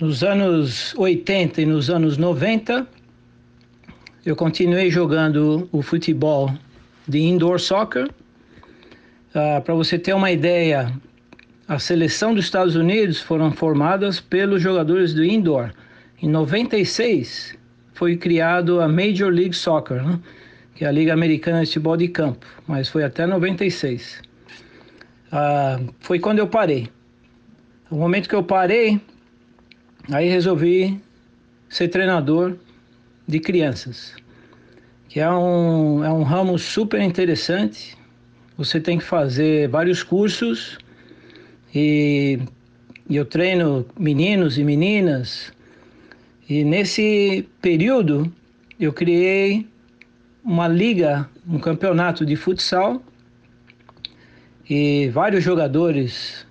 Nos 0.00 0.22
anos 0.22 0.94
80 0.96 1.60
e 1.60 1.66
nos 1.66 1.90
anos 1.90 2.16
90, 2.16 2.86
eu 4.24 4.36
continuei 4.36 4.92
jogando 4.92 5.68
o 5.72 5.82
futebol 5.82 6.54
de 7.08 7.18
indoor 7.18 7.58
soccer. 7.58 8.08
Uh, 9.34 9.60
Para 9.60 9.74
você 9.74 9.98
ter 9.98 10.12
uma 10.14 10.30
ideia, 10.30 10.92
a 11.66 11.80
seleção 11.80 12.32
dos 12.32 12.44
Estados 12.44 12.76
Unidos 12.76 13.20
foram 13.20 13.50
formadas 13.50 14.20
pelos 14.20 14.62
jogadores 14.62 15.12
do 15.12 15.24
indoor. 15.24 15.72
Em 16.22 16.28
96 16.28 17.58
foi 17.92 18.16
criado 18.16 18.80
a 18.80 18.86
Major 18.86 19.32
League 19.32 19.56
Soccer, 19.56 20.00
né? 20.00 20.20
que 20.76 20.84
é 20.84 20.88
a 20.88 20.92
Liga 20.92 21.12
Americana 21.12 21.62
de 21.62 21.66
Futebol 21.66 21.96
de 21.96 22.06
Campo, 22.06 22.46
mas 22.68 22.88
foi 22.88 23.02
até 23.02 23.26
96. 23.26 24.22
Uh, 25.32 25.92
foi 25.98 26.20
quando 26.20 26.38
eu 26.38 26.46
parei. 26.46 26.88
O 27.90 27.96
momento 27.96 28.28
que 28.28 28.34
eu 28.36 28.44
parei, 28.44 29.00
Aí 30.10 30.26
resolvi 30.26 30.98
ser 31.68 31.88
treinador 31.88 32.56
de 33.26 33.38
crianças, 33.38 34.14
que 35.06 35.20
é 35.20 35.30
um, 35.30 36.02
é 36.02 36.10
um 36.10 36.22
ramo 36.22 36.58
super 36.58 36.98
interessante. 37.02 37.94
Você 38.56 38.80
tem 38.80 38.96
que 38.96 39.04
fazer 39.04 39.68
vários 39.68 40.02
cursos 40.02 40.78
e, 41.74 42.38
e 43.06 43.16
eu 43.16 43.26
treino 43.26 43.84
meninos 43.98 44.56
e 44.56 44.64
meninas. 44.64 45.52
E 46.48 46.64
nesse 46.64 47.46
período 47.60 48.32
eu 48.80 48.94
criei 48.94 49.68
uma 50.42 50.68
liga, 50.68 51.28
um 51.46 51.58
campeonato 51.58 52.24
de 52.24 52.34
futsal 52.34 53.02
e 54.70 55.10
vários 55.10 55.44
jogadores 55.44 56.46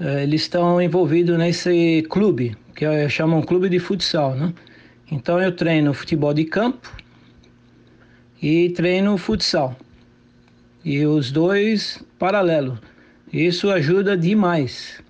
eh, 0.00 0.22
eles 0.22 0.40
estão 0.42 0.80
envolvidos 0.80 1.36
nesse 1.36 2.02
clube 2.08 2.56
que 2.76 2.84
é, 2.84 3.08
chamam 3.08 3.42
clube 3.42 3.70
de 3.70 3.78
futsal, 3.78 4.34
né? 4.34 4.52
Então 5.10 5.40
eu 5.40 5.50
treino 5.50 5.94
futebol 5.94 6.34
de 6.34 6.44
campo 6.44 6.92
e 8.40 8.68
treino 8.70 9.16
futsal. 9.16 9.74
E 10.84 11.04
os 11.06 11.32
dois 11.32 12.04
paralelo. 12.18 12.78
Isso 13.32 13.70
ajuda 13.70 14.16
demais 14.16 15.02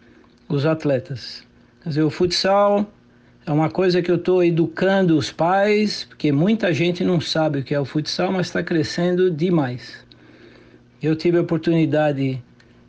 os 0.48 0.64
atletas. 0.64 1.44
Quer 1.82 1.88
dizer, 1.90 2.02
o 2.02 2.10
futsal 2.10 2.90
é 3.44 3.52
uma 3.52 3.68
coisa 3.68 4.00
que 4.00 4.10
eu 4.10 4.16
estou 4.16 4.42
educando 4.44 5.16
os 5.16 5.30
pais, 5.32 6.04
porque 6.04 6.30
muita 6.32 6.72
gente 6.72 7.04
não 7.04 7.20
sabe 7.20 7.58
o 7.58 7.64
que 7.64 7.74
é 7.74 7.80
o 7.80 7.84
futsal, 7.84 8.32
mas 8.32 8.46
está 8.46 8.62
crescendo 8.62 9.30
demais. 9.30 10.04
Eu 11.02 11.14
tive 11.16 11.38
a 11.38 11.42
oportunidade 11.42 12.42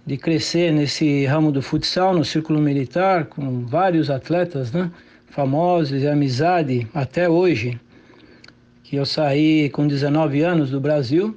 de 0.08 0.16
crescer 0.16 0.72
nesse 0.72 1.26
ramo 1.26 1.52
do 1.52 1.62
futsal, 1.62 2.14
no 2.16 2.24
círculo 2.24 2.62
militar, 2.62 3.26
com 3.26 3.66
vários 3.66 4.10
atletas 4.10 4.72
né, 4.72 4.90
famosos 5.26 6.02
e 6.02 6.08
amizade 6.08 6.88
até 6.94 7.28
hoje, 7.28 7.78
que 8.84 8.96
eu 8.96 9.06
saí 9.06 9.70
com 9.70 9.86
19 9.86 10.42
anos 10.42 10.72
do 10.72 10.80
Brasil, 10.80 11.36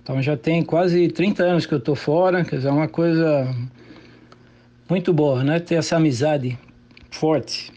então 0.00 0.22
já 0.22 0.36
tem 0.36 0.62
quase 0.62 1.08
30 1.08 1.42
anos 1.42 1.66
que 1.66 1.74
eu 1.74 1.78
estou 1.78 1.96
fora, 1.96 2.44
quer 2.44 2.56
dizer, 2.56 2.68
é 2.68 2.70
uma 2.70 2.86
coisa 2.86 3.52
muito 4.88 5.12
boa, 5.12 5.42
né, 5.42 5.58
ter 5.58 5.74
essa 5.74 5.96
amizade 5.96 6.56
forte. 7.10 7.72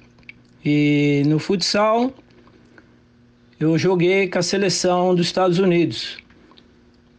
E 0.64 1.24
no 1.26 1.40
futsal, 1.40 2.14
eu 3.60 3.76
joguei 3.80 4.28
com 4.28 4.38
a 4.38 4.44
seleção 4.44 5.16
dos 5.16 5.26
Estados 5.26 5.58
Unidos 5.58 6.20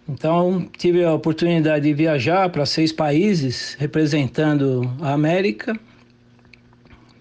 Então, 0.08 0.66
tive 0.78 1.04
a 1.04 1.12
oportunidade 1.12 1.84
de 1.84 1.92
viajar 1.92 2.48
para 2.48 2.64
seis 2.64 2.90
países 2.90 3.76
representando 3.78 4.90
a 5.02 5.12
América 5.12 5.78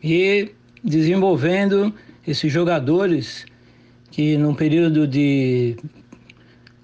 e 0.01 0.51
desenvolvendo 0.81 1.93
esses 2.25 2.49
jogadores 2.49 3.45
que, 4.09 4.37
num 4.37 4.55
período 4.55 5.05
de, 5.05 5.75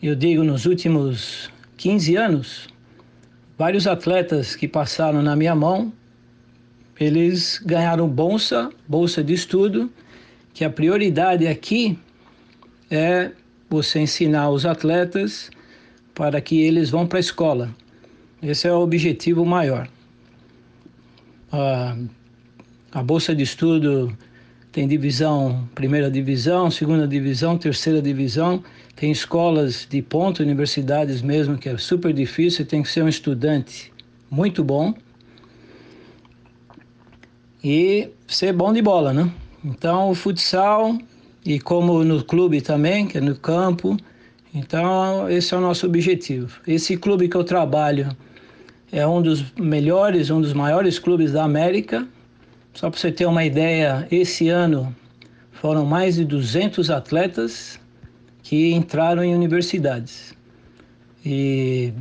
eu 0.01 0.13
digo, 0.13 0.43
nos 0.43 0.65
últimos 0.65 1.49
15 1.77 2.17
anos, 2.17 2.67
vários 3.57 3.87
atletas 3.87 4.57
que 4.57 4.67
passaram 4.67 5.21
na 5.21 5.37
minha 5.37 5.55
mão, 5.55 5.93
eles 6.99 7.61
ganharam 7.65 8.09
bolsa, 8.09 8.69
bolsa 8.85 9.23
de 9.23 9.33
estudo, 9.33 9.89
que 10.53 10.65
a 10.65 10.69
prioridade 10.69 11.47
aqui 11.47 11.97
é 12.91 13.31
você 13.69 13.99
ensinar 13.99 14.49
os 14.49 14.65
atletas 14.65 15.49
para 16.13 16.39
que 16.41 16.61
eles 16.61 16.89
vão 16.89 17.07
para 17.07 17.19
a 17.19 17.21
escola. 17.21 17.75
Esse 18.41 18.67
é 18.67 18.73
o 18.73 18.79
objetivo 18.79 19.45
maior. 19.45 19.87
A, 21.51 21.95
a 22.91 23.03
bolsa 23.03 23.33
de 23.35 23.43
estudo 23.43 24.15
tem 24.71 24.87
divisão, 24.87 25.67
primeira 25.75 26.09
divisão, 26.09 26.69
segunda 26.69 27.07
divisão, 27.07 27.57
terceira 27.57 28.01
divisão. 28.01 28.63
Tem 28.95 29.11
escolas 29.11 29.87
de 29.89 30.01
ponta, 30.01 30.43
universidades 30.43 31.21
mesmo, 31.21 31.57
que 31.57 31.69
é 31.69 31.77
super 31.77 32.13
difícil, 32.13 32.65
tem 32.65 32.83
que 32.83 32.89
ser 32.89 33.03
um 33.03 33.07
estudante 33.07 33.91
muito 34.29 34.63
bom 34.63 34.93
e 37.63 38.09
ser 38.27 38.51
bom 38.51 38.73
de 38.73 38.81
bola, 38.81 39.13
né? 39.13 39.31
Então, 39.63 40.09
o 40.09 40.15
futsal, 40.15 40.97
e 41.45 41.59
como 41.59 42.03
no 42.03 42.23
clube 42.23 42.59
também, 42.59 43.07
que 43.07 43.17
é 43.17 43.21
no 43.21 43.35
campo, 43.35 43.95
então, 44.53 45.27
esse 45.29 45.53
é 45.53 45.57
o 45.57 45.61
nosso 45.61 45.87
objetivo. 45.87 46.61
Esse 46.67 46.95
clube 46.95 47.27
que 47.27 47.35
eu 47.35 47.43
trabalho 47.43 48.15
é 48.91 49.05
um 49.07 49.19
dos 49.19 49.51
melhores, 49.53 50.29
um 50.29 50.39
dos 50.39 50.53
maiores 50.53 50.99
clubes 50.99 51.31
da 51.31 51.43
América. 51.43 52.07
Só 52.73 52.89
para 52.89 52.99
você 52.99 53.11
ter 53.11 53.25
uma 53.25 53.43
ideia, 53.43 54.07
esse 54.11 54.49
ano 54.49 54.95
foram 55.53 55.85
mais 55.85 56.15
de 56.15 56.25
200 56.25 56.91
atletas 56.91 57.79
que 58.43 58.71
entraram 58.73 59.23
em 59.23 59.33
universidades. 59.33 60.35
E 61.25 61.91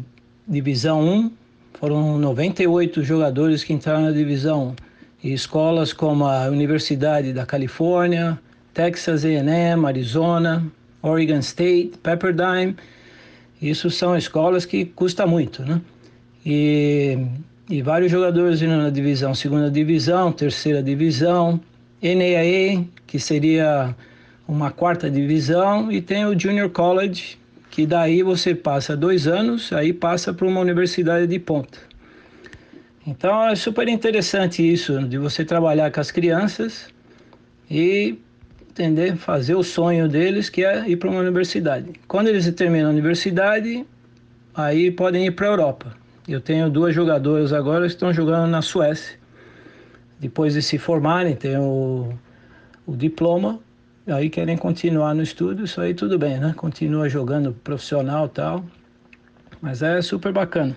divisão 0.46 1.00
1 1.00 1.32
foram 1.72 2.18
98 2.18 3.02
jogadores 3.02 3.64
que 3.64 3.72
entraram 3.72 4.02
na 4.02 4.10
divisão 4.10 4.74
1. 5.22 5.28
E 5.28 5.32
escolas 5.32 5.92
como 5.92 6.26
a 6.26 6.48
Universidade 6.48 7.32
da 7.32 7.46
Califórnia, 7.46 8.38
Texas 8.74 9.24
A&M, 9.24 9.86
Arizona, 9.86 10.66
Oregon 11.02 11.38
State, 11.38 11.92
Pepperdine. 12.02 12.76
Isso 13.60 13.90
são 13.90 14.16
escolas 14.16 14.64
que 14.64 14.84
custa 14.84 15.26
muito, 15.26 15.62
né? 15.62 15.80
E, 16.44 17.18
e 17.68 17.82
vários 17.82 18.10
jogadores 18.10 18.62
indo 18.62 18.76
na 18.76 18.90
divisão, 18.90 19.34
segunda 19.34 19.70
divisão, 19.70 20.32
terceira 20.32 20.82
divisão, 20.82 21.60
NAIA, 22.02 22.84
que 23.06 23.18
seria 23.18 23.94
uma 24.48 24.70
quarta 24.70 25.08
divisão, 25.08 25.90
e 25.90 26.02
tem 26.02 26.24
o 26.26 26.38
Junior 26.38 26.68
College, 26.70 27.38
que 27.70 27.86
daí 27.86 28.22
você 28.22 28.54
passa 28.54 28.96
dois 28.96 29.26
anos, 29.26 29.72
aí 29.72 29.92
passa 29.92 30.34
para 30.34 30.46
uma 30.46 30.60
universidade 30.60 31.26
de 31.26 31.38
ponta. 31.38 31.78
Então 33.06 33.48
é 33.48 33.54
super 33.54 33.88
interessante 33.88 34.62
isso, 34.62 35.00
de 35.08 35.18
você 35.18 35.44
trabalhar 35.44 35.90
com 35.90 36.00
as 36.00 36.10
crianças 36.10 36.88
e 37.70 38.18
entender, 38.72 39.16
fazer 39.16 39.54
o 39.54 39.62
sonho 39.62 40.08
deles, 40.08 40.48
que 40.48 40.64
é 40.64 40.88
ir 40.88 40.96
para 40.96 41.10
uma 41.10 41.20
universidade. 41.20 41.92
Quando 42.08 42.28
eles 42.28 42.50
terminam 42.54 42.88
a 42.88 42.92
universidade, 42.92 43.86
aí 44.54 44.90
podem 44.90 45.26
ir 45.26 45.32
para 45.32 45.46
a 45.46 45.50
Europa. 45.50 45.96
Eu 46.26 46.40
tenho 46.40 46.70
duas 46.70 46.94
jogadoras 46.94 47.52
agora 47.52 47.86
que 47.86 47.92
estão 47.92 48.12
jogando 48.12 48.50
na 48.50 48.62
Suécia. 48.62 49.18
Depois 50.18 50.54
de 50.54 50.62
se 50.62 50.78
formarem, 50.78 51.36
tem 51.36 51.58
o, 51.58 52.14
o 52.86 52.96
diploma, 52.96 53.60
aí 54.06 54.30
querem 54.30 54.56
continuar 54.56 55.14
no 55.14 55.22
estudo, 55.22 55.64
isso 55.64 55.80
aí 55.80 55.92
tudo 55.92 56.18
bem, 56.18 56.38
né? 56.38 56.54
Continua 56.56 57.08
jogando 57.08 57.52
profissional 57.52 58.28
tal. 58.28 58.64
Mas 59.60 59.82
é 59.82 60.00
super 60.00 60.32
bacana. 60.32 60.76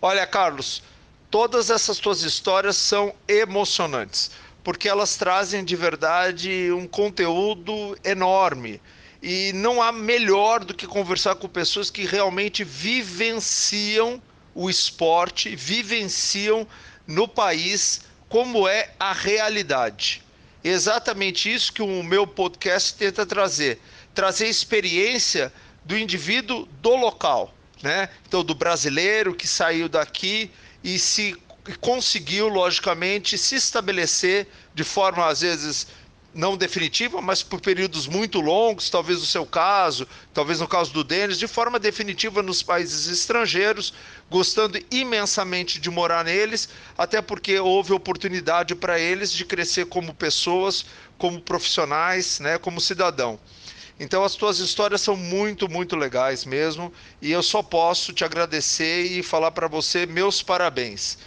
Olha, 0.00 0.26
Carlos, 0.26 0.82
todas 1.30 1.70
essas 1.70 1.98
tuas 1.98 2.22
histórias 2.22 2.76
são 2.76 3.12
emocionantes 3.26 4.30
porque 4.62 4.88
elas 4.88 5.16
trazem 5.16 5.64
de 5.64 5.76
verdade 5.76 6.70
um 6.72 6.86
conteúdo 6.86 7.96
enorme. 8.04 8.80
E 9.22 9.52
não 9.52 9.82
há 9.82 9.90
melhor 9.90 10.64
do 10.64 10.74
que 10.74 10.86
conversar 10.86 11.34
com 11.34 11.48
pessoas 11.48 11.90
que 11.90 12.04
realmente 12.04 12.62
vivenciam 12.62 14.22
o 14.54 14.68
esporte, 14.70 15.56
vivenciam 15.56 16.66
no 17.06 17.26
país 17.26 18.02
como 18.28 18.68
é 18.68 18.90
a 18.98 19.12
realidade. 19.12 20.22
Exatamente 20.62 21.52
isso 21.52 21.72
que 21.72 21.82
o 21.82 22.02
meu 22.02 22.26
podcast 22.26 22.94
tenta 22.94 23.24
trazer, 23.24 23.80
trazer 24.14 24.48
experiência 24.48 25.52
do 25.84 25.96
indivíduo 25.96 26.66
do 26.82 26.94
local, 26.96 27.54
né? 27.82 28.08
Então 28.26 28.44
do 28.44 28.54
brasileiro 28.54 29.34
que 29.34 29.46
saiu 29.46 29.88
daqui 29.88 30.50
e 30.82 30.98
se 30.98 31.36
conseguiu, 31.76 32.48
logicamente, 32.48 33.36
se 33.36 33.56
estabelecer 33.56 34.48
de 34.74 34.84
forma, 34.84 35.26
às 35.26 35.40
vezes, 35.40 35.86
não 36.34 36.56
definitiva, 36.56 37.20
mas 37.20 37.42
por 37.42 37.60
períodos 37.60 38.06
muito 38.06 38.40
longos, 38.40 38.90
talvez 38.90 39.18
no 39.18 39.26
seu 39.26 39.46
caso, 39.46 40.06
talvez 40.32 40.60
no 40.60 40.68
caso 40.68 40.92
do 40.92 41.02
Denis, 41.02 41.38
de 41.38 41.48
forma 41.48 41.78
definitiva 41.78 42.42
nos 42.42 42.62
países 42.62 43.08
estrangeiros, 43.08 43.92
gostando 44.30 44.78
imensamente 44.90 45.80
de 45.80 45.90
morar 45.90 46.24
neles, 46.24 46.68
até 46.96 47.20
porque 47.20 47.58
houve 47.58 47.92
oportunidade 47.92 48.74
para 48.74 49.00
eles 49.00 49.32
de 49.32 49.44
crescer 49.44 49.86
como 49.86 50.14
pessoas, 50.14 50.84
como 51.16 51.40
profissionais, 51.40 52.38
né, 52.38 52.58
como 52.58 52.80
cidadão. 52.80 53.38
Então 53.98 54.22
as 54.22 54.36
tuas 54.36 54.60
histórias 54.60 55.00
são 55.00 55.16
muito, 55.16 55.68
muito 55.68 55.96
legais 55.96 56.44
mesmo, 56.44 56.92
e 57.20 57.32
eu 57.32 57.42
só 57.42 57.62
posso 57.62 58.12
te 58.12 58.24
agradecer 58.24 59.02
e 59.02 59.22
falar 59.22 59.50
para 59.50 59.66
você 59.66 60.06
meus 60.06 60.40
parabéns. 60.40 61.18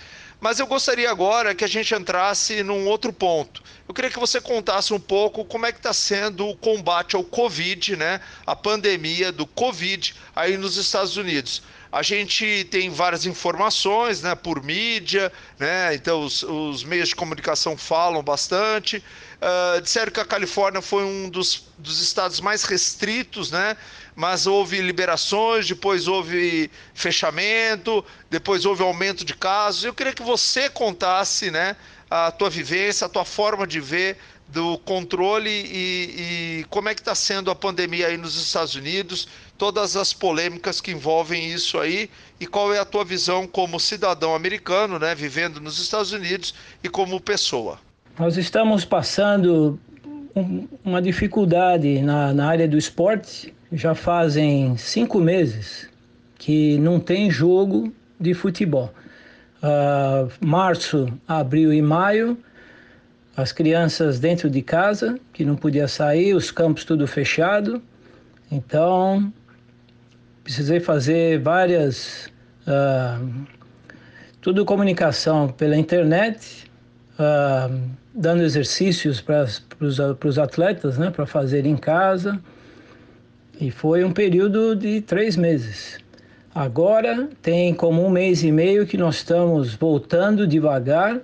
Mas 0.41 0.59
eu 0.59 0.65
gostaria 0.65 1.09
agora 1.11 1.53
que 1.53 1.63
a 1.63 1.67
gente 1.67 1.93
entrasse 1.93 2.63
num 2.63 2.87
outro 2.87 3.13
ponto. 3.13 3.61
Eu 3.87 3.93
queria 3.93 4.09
que 4.09 4.17
você 4.17 4.41
contasse 4.41 4.91
um 4.91 4.99
pouco 4.99 5.45
como 5.45 5.67
é 5.67 5.71
que 5.71 5.77
está 5.77 5.93
sendo 5.93 6.47
o 6.47 6.57
combate 6.57 7.15
ao 7.15 7.23
Covid, 7.23 7.95
né? 7.95 8.19
A 8.43 8.55
pandemia 8.55 9.31
do 9.31 9.45
Covid 9.45 10.15
aí 10.35 10.57
nos 10.57 10.77
Estados 10.77 11.15
Unidos. 11.15 11.61
A 11.91 12.01
gente 12.01 12.65
tem 12.71 12.89
várias 12.89 13.25
informações, 13.27 14.21
né, 14.23 14.33
por 14.33 14.63
mídia, 14.63 15.31
né? 15.59 15.93
Então 15.93 16.23
os, 16.23 16.41
os 16.41 16.83
meios 16.83 17.09
de 17.09 17.15
comunicação 17.15 17.77
falam 17.77 18.23
bastante. 18.23 18.97
Uh, 18.97 19.81
disseram 19.81 20.11
que 20.11 20.19
a 20.19 20.25
Califórnia 20.25 20.81
foi 20.81 21.03
um 21.03 21.29
dos, 21.29 21.65
dos 21.77 22.01
estados 22.01 22.39
mais 22.39 22.63
restritos, 22.63 23.51
né? 23.51 23.77
Mas 24.21 24.45
houve 24.45 24.79
liberações, 24.81 25.67
depois 25.67 26.07
houve 26.07 26.69
fechamento, 26.93 28.05
depois 28.29 28.67
houve 28.67 28.83
aumento 28.83 29.25
de 29.25 29.33
casos. 29.33 29.83
Eu 29.83 29.95
queria 29.95 30.13
que 30.13 30.21
você 30.21 30.69
contasse, 30.69 31.49
né, 31.49 31.75
a 32.07 32.29
tua 32.29 32.47
vivência, 32.47 33.07
a 33.07 33.09
tua 33.09 33.25
forma 33.25 33.65
de 33.65 33.79
ver 33.79 34.17
do 34.47 34.77
controle 34.77 35.49
e, 35.49 36.59
e 36.61 36.65
como 36.69 36.87
é 36.87 36.93
que 36.93 37.01
está 37.01 37.15
sendo 37.15 37.49
a 37.49 37.55
pandemia 37.55 38.09
aí 38.09 38.17
nos 38.17 38.39
Estados 38.39 38.75
Unidos, 38.75 39.27
todas 39.57 39.95
as 39.95 40.13
polêmicas 40.13 40.79
que 40.79 40.91
envolvem 40.91 41.51
isso 41.51 41.79
aí 41.79 42.07
e 42.39 42.45
qual 42.45 42.71
é 42.71 42.77
a 42.77 42.85
tua 42.85 43.03
visão 43.03 43.47
como 43.47 43.79
cidadão 43.79 44.35
americano, 44.35 44.99
né, 44.99 45.15
vivendo 45.15 45.59
nos 45.59 45.79
Estados 45.79 46.11
Unidos 46.11 46.53
e 46.83 46.89
como 46.89 47.19
pessoa. 47.19 47.79
Nós 48.19 48.37
estamos 48.37 48.85
passando 48.85 49.79
um, 50.35 50.67
uma 50.85 51.01
dificuldade 51.01 52.03
na, 52.03 52.31
na 52.31 52.47
área 52.47 52.67
do 52.67 52.77
esporte. 52.77 53.51
Já 53.71 53.95
fazem 53.95 54.75
cinco 54.75 55.19
meses 55.19 55.89
que 56.37 56.77
não 56.79 56.99
tem 56.99 57.31
jogo 57.31 57.93
de 58.19 58.33
futebol. 58.33 58.93
Uh, 59.63 60.29
março, 60.45 61.07
abril 61.27 61.71
e 61.71 61.81
maio, 61.81 62.37
as 63.35 63.51
crianças 63.51 64.19
dentro 64.19 64.49
de 64.49 64.61
casa, 64.61 65.19
que 65.31 65.45
não 65.45 65.55
podia 65.55 65.87
sair, 65.87 66.33
os 66.33 66.51
campos 66.51 66.83
tudo 66.83 67.07
fechado. 67.07 67.81
Então, 68.51 69.31
precisei 70.43 70.79
fazer 70.79 71.39
várias. 71.39 72.29
Uh, 72.67 73.45
tudo 74.41 74.65
comunicação 74.65 75.47
pela 75.47 75.77
internet. 75.77 76.69
Uh, 77.13 78.01
dando 78.13 78.43
exercícios 78.43 79.21
para 79.21 79.45
os 79.79 80.37
atletas, 80.37 80.97
né, 80.97 81.09
para 81.09 81.25
fazer 81.25 81.65
em 81.65 81.77
casa. 81.77 82.41
E 83.61 83.69
foi 83.69 84.03
um 84.03 84.11
período 84.11 84.75
de 84.75 85.01
três 85.01 85.37
meses. 85.37 85.99
Agora 86.53 87.29
tem 87.43 87.75
como 87.75 88.03
um 88.03 88.09
mês 88.09 88.43
e 88.43 88.51
meio 88.51 88.87
que 88.87 88.97
nós 88.97 89.17
estamos 89.17 89.75
voltando 89.75 90.47
devagar 90.47 91.21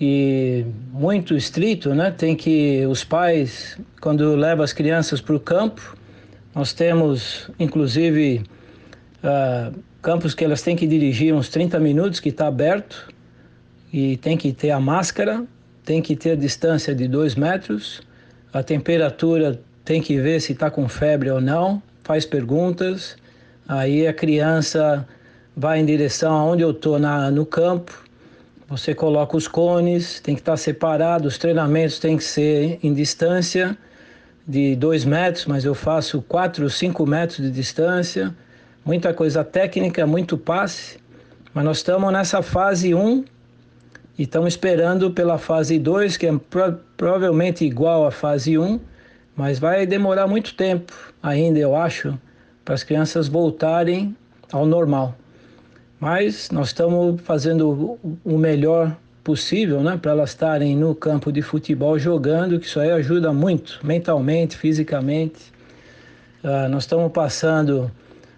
e 0.00 0.66
muito 0.92 1.36
estrito, 1.36 1.94
né? 1.94 2.10
Tem 2.10 2.34
que 2.34 2.84
os 2.86 3.04
pais, 3.04 3.78
quando 4.00 4.34
levam 4.34 4.64
as 4.64 4.72
crianças 4.72 5.20
para 5.20 5.36
o 5.36 5.40
campo, 5.40 5.96
Nós 6.54 6.74
temos, 6.74 7.48
inclusive, 7.58 8.42
uh, 9.24 9.74
campos 10.02 10.34
que 10.34 10.44
elas 10.44 10.60
têm 10.60 10.76
que 10.76 10.86
dirigir 10.86 11.32
uns 11.32 11.48
30 11.48 11.80
minutos, 11.80 12.20
que 12.20 12.28
está 12.28 12.46
aberto, 12.46 13.08
e 13.90 14.18
tem 14.18 14.36
que 14.36 14.52
ter 14.52 14.70
a 14.70 14.78
máscara, 14.78 15.46
tem 15.82 16.02
que 16.02 16.14
ter 16.14 16.32
a 16.32 16.34
distância 16.34 16.94
de 16.94 17.08
2 17.08 17.36
metros, 17.36 18.02
a 18.52 18.62
temperatura 18.62 19.58
tem 19.84 20.00
que 20.00 20.18
ver 20.18 20.40
se 20.40 20.52
está 20.52 20.70
com 20.70 20.88
febre 20.88 21.30
ou 21.30 21.40
não, 21.40 21.82
faz 22.02 22.24
perguntas, 22.24 23.16
aí 23.66 24.06
a 24.06 24.12
criança 24.12 25.06
vai 25.56 25.80
em 25.80 25.84
direção 25.84 26.34
aonde 26.34 26.62
eu 26.62 26.70
estou 26.70 26.98
no 26.98 27.44
campo, 27.44 28.02
você 28.68 28.94
coloca 28.94 29.36
os 29.36 29.46
cones, 29.46 30.20
tem 30.20 30.34
que 30.34 30.40
estar 30.40 30.52
tá 30.52 30.56
separado, 30.56 31.28
os 31.28 31.36
treinamentos 31.36 31.98
têm 31.98 32.16
que 32.16 32.24
ser 32.24 32.78
em 32.82 32.94
distância 32.94 33.76
de 34.46 34.74
2 34.76 35.04
metros, 35.04 35.46
mas 35.46 35.64
eu 35.64 35.74
faço 35.74 36.22
4 36.22 36.64
ou 36.64 36.70
5 36.70 37.06
metros 37.06 37.38
de 37.38 37.50
distância, 37.50 38.34
muita 38.84 39.12
coisa 39.12 39.44
técnica, 39.44 40.06
muito 40.06 40.38
passe, 40.38 40.98
mas 41.52 41.64
nós 41.64 41.76
estamos 41.78 42.12
nessa 42.12 42.40
fase 42.40 42.94
1 42.94 43.24
e 44.18 44.22
estamos 44.22 44.54
esperando 44.54 45.10
pela 45.10 45.38
fase 45.38 45.78
2, 45.78 46.16
que 46.16 46.26
é 46.26 46.32
pro, 46.38 46.80
provavelmente 46.96 47.64
igual 47.64 48.06
à 48.06 48.10
fase 48.10 48.56
1, 48.58 48.80
mas 49.36 49.58
vai 49.58 49.86
demorar 49.86 50.26
muito 50.26 50.54
tempo 50.54 50.92
ainda, 51.22 51.58
eu 51.58 51.74
acho, 51.74 52.18
para 52.64 52.74
as 52.74 52.82
crianças 52.82 53.28
voltarem 53.28 54.16
ao 54.52 54.66
normal. 54.66 55.14
Mas 55.98 56.50
nós 56.50 56.68
estamos 56.68 57.20
fazendo 57.22 57.98
o 58.24 58.38
melhor 58.38 58.96
possível 59.22 59.82
né, 59.82 59.96
para 60.00 60.10
elas 60.10 60.30
estarem 60.30 60.76
no 60.76 60.94
campo 60.94 61.30
de 61.30 61.42
futebol 61.42 61.98
jogando, 61.98 62.58
que 62.58 62.66
isso 62.66 62.80
aí 62.80 62.90
ajuda 62.90 63.32
muito, 63.32 63.78
mentalmente, 63.84 64.56
fisicamente. 64.56 65.52
Uh, 66.42 66.68
nós 66.68 66.82
estamos 66.82 67.10
passando, 67.12 67.90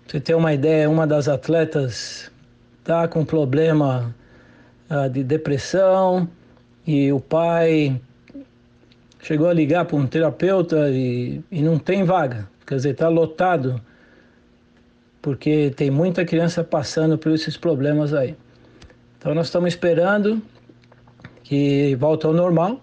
para 0.06 0.12
você 0.12 0.20
ter 0.20 0.34
uma 0.34 0.52
ideia, 0.52 0.90
uma 0.90 1.06
das 1.06 1.26
atletas 1.26 2.30
está 2.80 3.08
com 3.08 3.24
problema 3.24 4.14
uh, 4.90 5.08
de 5.08 5.24
depressão 5.24 6.28
e 6.86 7.10
o 7.10 7.18
pai 7.18 7.98
chegou 9.24 9.48
a 9.48 9.54
ligar 9.54 9.86
para 9.86 9.96
um 9.96 10.06
terapeuta 10.06 10.90
e, 10.90 11.40
e 11.50 11.62
não 11.62 11.78
tem 11.78 12.04
vaga, 12.04 12.46
quer 12.66 12.76
dizer, 12.76 12.90
está 12.90 13.08
lotado 13.08 13.80
porque 15.22 15.72
tem 15.74 15.90
muita 15.90 16.22
criança 16.26 16.62
passando 16.62 17.16
por 17.16 17.32
esses 17.32 17.56
problemas 17.56 18.12
aí. 18.12 18.36
Então 19.18 19.34
nós 19.34 19.46
estamos 19.46 19.68
esperando 19.68 20.42
que 21.42 21.94
volte 21.94 22.26
ao 22.26 22.34
normal, 22.34 22.82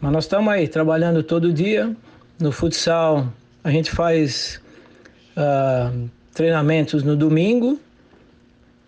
mas 0.00 0.12
nós 0.12 0.24
estamos 0.24 0.52
aí 0.52 0.68
trabalhando 0.68 1.24
todo 1.24 1.52
dia. 1.52 1.94
No 2.38 2.52
futsal 2.52 3.26
a 3.64 3.70
gente 3.72 3.90
faz 3.90 4.60
uh, 5.36 6.08
treinamentos 6.32 7.02
no 7.02 7.16
domingo 7.16 7.80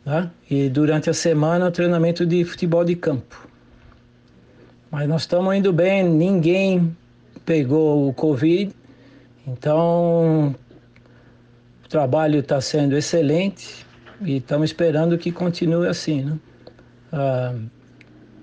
tá? 0.05 0.31
e 0.49 0.69
durante 0.69 1.11
a 1.11 1.15
semana 1.15 1.73
treinamento 1.73 2.25
de 2.25 2.45
futebol 2.45 2.85
de 2.85 2.95
campo. 2.95 3.48
Mas 4.91 5.07
nós 5.07 5.23
estamos 5.23 5.55
indo 5.55 5.71
bem, 5.71 6.03
ninguém 6.03 6.97
pegou 7.45 8.09
o 8.09 8.15
Covid, 8.15 8.75
então 9.47 10.55
o 11.85 11.89
trabalho 11.89 12.41
está 12.41 12.59
sendo 12.61 12.97
excelente 12.97 13.87
e 14.23 14.37
estamos 14.39 14.71
esperando 14.71 15.19
que 15.19 15.31
continue 15.31 15.87
assim. 15.87 16.25
Né? 16.25 16.39
Ah, 17.13 17.55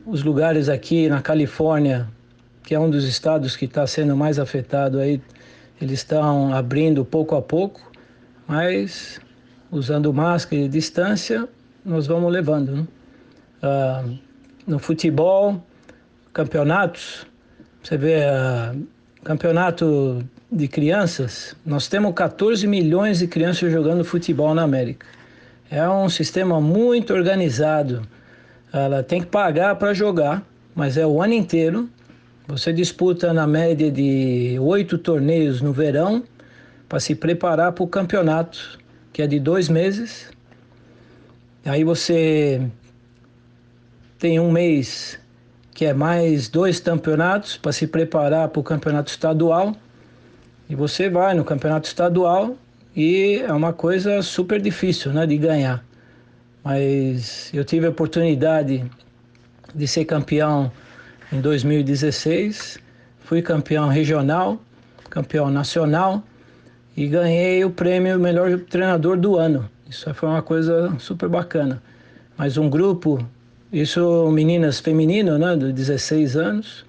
os 0.05 0.21
lugares 0.21 0.69
aqui 0.69 1.09
na 1.09 1.19
Califórnia, 1.19 2.07
que 2.61 2.75
é 2.75 2.79
um 2.79 2.91
dos 2.91 3.05
estados 3.05 3.55
que 3.55 3.65
está 3.65 3.87
sendo 3.87 4.15
mais 4.15 4.37
afetado 4.37 4.99
aí, 4.99 5.19
eles 5.81 5.99
estão 5.99 6.53
abrindo 6.53 7.03
pouco 7.03 7.35
a 7.35 7.41
pouco, 7.41 7.91
mas 8.47 9.19
usando 9.71 10.13
máscara 10.13 10.61
e 10.61 10.67
distância, 10.69 11.49
nós 11.83 12.05
vamos 12.05 12.31
levando. 12.31 12.75
Né? 12.75 12.87
Ah, 13.63 14.05
no 14.67 14.77
futebol, 14.77 15.61
campeonatos, 16.35 17.25
você 17.81 17.97
vê 17.97 18.25
ah, 18.25 18.75
campeonato 19.23 20.21
de 20.51 20.67
crianças, 20.67 21.55
nós 21.65 21.87
temos 21.87 22.13
14 22.13 22.67
milhões 22.67 23.19
de 23.19 23.27
crianças 23.27 23.71
jogando 23.71 24.03
futebol 24.03 24.53
na 24.53 24.63
América. 24.63 25.07
É 25.71 25.87
um 25.87 26.09
sistema 26.09 26.59
muito 26.59 27.13
organizado. 27.13 28.01
Ela 28.71 29.01
tem 29.01 29.21
que 29.21 29.27
pagar 29.27 29.77
para 29.77 29.93
jogar, 29.93 30.45
mas 30.75 30.97
é 30.97 31.07
o 31.07 31.23
ano 31.23 31.33
inteiro. 31.33 31.89
Você 32.47 32.73
disputa 32.73 33.33
na 33.33 33.47
média 33.47 33.89
de 33.89 34.57
oito 34.59 34.97
torneios 34.97 35.61
no 35.61 35.71
verão 35.71 36.21
para 36.89 36.99
se 36.99 37.15
preparar 37.15 37.71
para 37.71 37.83
o 37.83 37.87
campeonato, 37.87 38.77
que 39.13 39.21
é 39.21 39.27
de 39.27 39.39
dois 39.39 39.69
meses. 39.69 40.29
Aí 41.63 41.85
você 41.85 42.61
tem 44.19 44.37
um 44.37 44.51
mês 44.51 45.17
que 45.75 45.83
é 45.83 45.93
mais 45.93 46.47
dois 46.47 46.79
campeonatos 46.79 47.57
para 47.57 47.73
se 47.73 47.85
preparar 47.85 48.47
para 48.47 48.59
o 48.61 48.63
campeonato 48.63 49.11
estadual. 49.11 49.75
E 50.69 50.73
você 50.73 51.09
vai 51.09 51.33
no 51.35 51.43
campeonato 51.43 51.85
estadual 51.85 52.55
e 52.95 53.43
é 53.45 53.51
uma 53.51 53.73
coisa 53.73 54.21
super 54.21 54.61
difícil 54.61 55.11
né, 55.11 55.27
de 55.27 55.37
ganhar. 55.37 55.83
Mas 56.63 57.51
eu 57.53 57.65
tive 57.65 57.85
a 57.87 57.89
oportunidade 57.89 58.89
de 59.75 59.85
ser 59.85 60.05
campeão 60.05 60.71
em 61.29 61.41
2016, 61.41 62.79
fui 63.19 63.41
campeão 63.41 63.89
regional, 63.89 64.57
campeão 65.09 65.51
nacional 65.51 66.23
e 66.95 67.05
ganhei 67.05 67.65
o 67.65 67.69
prêmio 67.69 68.17
melhor 68.17 68.57
treinador 68.61 69.17
do 69.17 69.35
ano. 69.35 69.69
Isso 69.89 70.11
foi 70.13 70.29
uma 70.29 70.41
coisa 70.41 70.95
super 70.99 71.27
bacana. 71.27 71.83
Mas 72.37 72.57
um 72.57 72.69
grupo 72.69 73.19
isso 73.81 74.31
meninas 74.31 74.79
femininas, 74.79 75.37
né, 75.37 75.55
de 75.57 75.73
16 75.73 76.37
anos, 76.37 76.85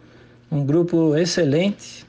um 0.51 0.64
grupo 0.64 1.16
excelente 1.16 2.07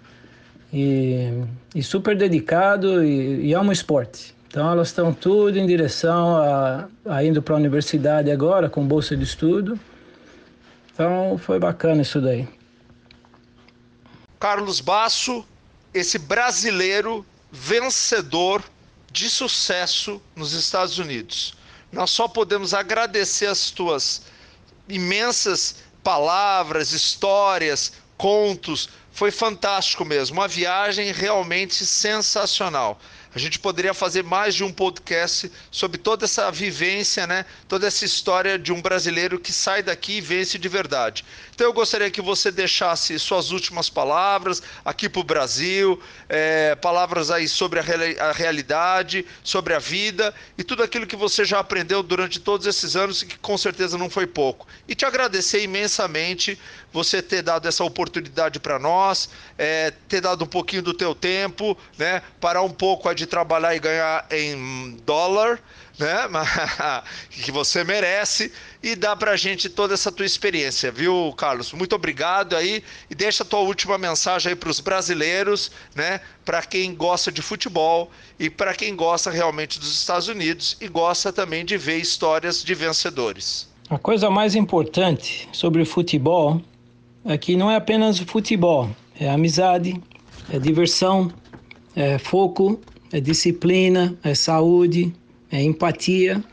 e, 0.71 1.31
e 1.73 1.81
super 1.81 2.15
dedicado 2.15 3.03
e, 3.03 3.47
e 3.47 3.53
ama 3.55 3.69
o 3.69 3.73
esporte. 3.73 4.35
Então 4.47 4.71
elas 4.71 4.89
estão 4.89 5.11
tudo 5.11 5.57
em 5.57 5.65
direção 5.65 6.37
a, 6.37 6.87
a 7.05 7.23
indo 7.23 7.41
para 7.41 7.55
a 7.55 7.57
universidade 7.57 8.29
agora 8.29 8.69
com 8.69 8.87
bolsa 8.87 9.17
de 9.17 9.23
estudo. 9.23 9.79
Então 10.93 11.39
foi 11.39 11.57
bacana 11.57 12.03
isso 12.03 12.21
daí. 12.21 12.47
Carlos 14.39 14.79
Basso, 14.79 15.43
esse 15.91 16.19
brasileiro 16.19 17.25
vencedor 17.51 18.63
de 19.11 19.27
sucesso 19.27 20.21
nos 20.35 20.53
Estados 20.53 20.99
Unidos. 20.99 21.55
Nós 21.91 22.11
só 22.11 22.27
podemos 22.27 22.75
agradecer 22.75 23.47
as 23.47 23.71
tuas 23.71 24.21
imensas 24.89 25.75
palavras, 26.03 26.91
histórias, 26.91 27.93
contos. 28.17 28.89
Foi 29.11 29.31
fantástico 29.31 30.05
mesmo, 30.05 30.39
uma 30.39 30.47
viagem 30.47 31.11
realmente 31.11 31.85
sensacional. 31.85 32.99
A 33.37 33.39
gente 33.39 33.59
poderia 33.59 33.93
fazer 33.93 34.23
mais 34.23 34.55
de 34.55 34.63
um 34.63 34.71
podcast 34.71 35.51
sobre 35.69 35.99
toda 35.99 36.25
essa 36.25 36.49
vivência, 36.49 37.27
né? 37.27 37.45
Toda 37.67 37.85
essa 37.85 38.03
história 38.03 38.57
de 38.57 38.73
um 38.73 38.81
brasileiro 38.81 39.39
que 39.39 39.53
sai 39.53 39.83
daqui 39.83 40.13
e 40.13 40.21
vence 40.21 40.57
de 40.57 40.67
verdade. 40.67 41.23
Então 41.53 41.67
eu 41.67 41.71
gostaria 41.71 42.09
que 42.09 42.19
você 42.19 42.49
deixasse 42.49 43.19
suas 43.19 43.51
últimas 43.51 43.91
palavras 43.91 44.63
aqui 44.83 45.07
para 45.07 45.21
o 45.21 45.23
Brasil, 45.23 46.01
é, 46.27 46.73
palavras 46.77 47.29
aí 47.29 47.47
sobre 47.47 47.79
a, 47.79 47.83
a 48.27 48.31
realidade, 48.31 49.23
sobre 49.43 49.75
a 49.75 49.79
vida 49.79 50.33
e 50.57 50.63
tudo 50.63 50.81
aquilo 50.81 51.05
que 51.05 51.15
você 51.15 51.45
já 51.45 51.59
aprendeu 51.59 52.01
durante 52.01 52.39
todos 52.39 52.65
esses 52.65 52.95
anos 52.95 53.21
que 53.21 53.37
com 53.37 53.55
certeza 53.55 53.99
não 53.99 54.09
foi 54.09 54.25
pouco. 54.25 54.67
E 54.87 54.95
te 54.95 55.05
agradecer 55.05 55.61
imensamente 55.61 56.59
você 56.91 57.21
ter 57.21 57.43
dado 57.43 57.67
essa 57.67 57.83
oportunidade 57.83 58.59
para 58.59 58.79
nós, 58.79 59.29
é, 59.59 59.91
ter 60.07 60.21
dado 60.21 60.43
um 60.43 60.47
pouquinho 60.47 60.81
do 60.81 60.93
teu 60.93 61.13
tempo, 61.13 61.77
né? 61.99 62.23
Parar 62.41 62.63
um 62.63 62.71
pouco 62.71 63.07
a 63.07 63.13
de 63.13 63.26
trabalhar 63.27 63.75
e 63.75 63.79
ganhar 63.79 64.25
em 64.31 64.97
dólar, 65.05 65.59
né? 65.99 66.27
que 67.29 67.51
você 67.51 67.83
merece 67.83 68.51
e 68.81 68.95
dar 68.95 69.15
para 69.15 69.31
a 69.31 69.35
gente 69.35 69.69
toda 69.69 69.93
essa 69.93 70.11
tua 70.11 70.25
experiência, 70.25 70.91
viu, 70.91 71.33
Carlos? 71.37 71.73
Muito 71.73 71.95
obrigado 71.95 72.55
aí 72.55 72.83
e 73.09 73.15
deixa 73.15 73.43
a 73.43 73.45
tua 73.45 73.59
última 73.59 73.97
mensagem 73.97 74.51
aí 74.51 74.55
para 74.55 74.69
os 74.69 74.79
brasileiros, 74.79 75.71
né? 75.95 76.21
Para 76.45 76.61
quem 76.61 76.95
gosta 76.95 77.31
de 77.31 77.41
futebol 77.41 78.09
e 78.39 78.49
para 78.49 78.73
quem 78.73 78.95
gosta 78.95 79.29
realmente 79.29 79.79
dos 79.79 79.93
Estados 79.93 80.27
Unidos 80.27 80.77
e 80.79 80.87
gosta 80.87 81.33
também 81.33 81.65
de 81.65 81.77
ver 81.77 81.97
histórias 81.97 82.63
de 82.63 82.73
vencedores. 82.73 83.67
A 83.89 83.97
coisa 83.97 84.29
mais 84.29 84.55
importante 84.55 85.47
sobre 85.51 85.85
futebol 85.85 86.61
é 87.25 87.37
que 87.37 87.55
não 87.55 87.71
é 87.71 87.75
apenas 87.75 88.19
o 88.19 88.25
futebol, 88.25 88.89
é 89.19 89.29
amizade, 89.29 90.01
é 90.51 90.59
diversão, 90.59 91.31
é 91.95 92.17
foco 92.17 92.79
é 93.11 93.19
disciplina, 93.19 94.17
é 94.23 94.33
saúde, 94.35 95.13
é 95.51 95.61
empatia, 95.63 96.43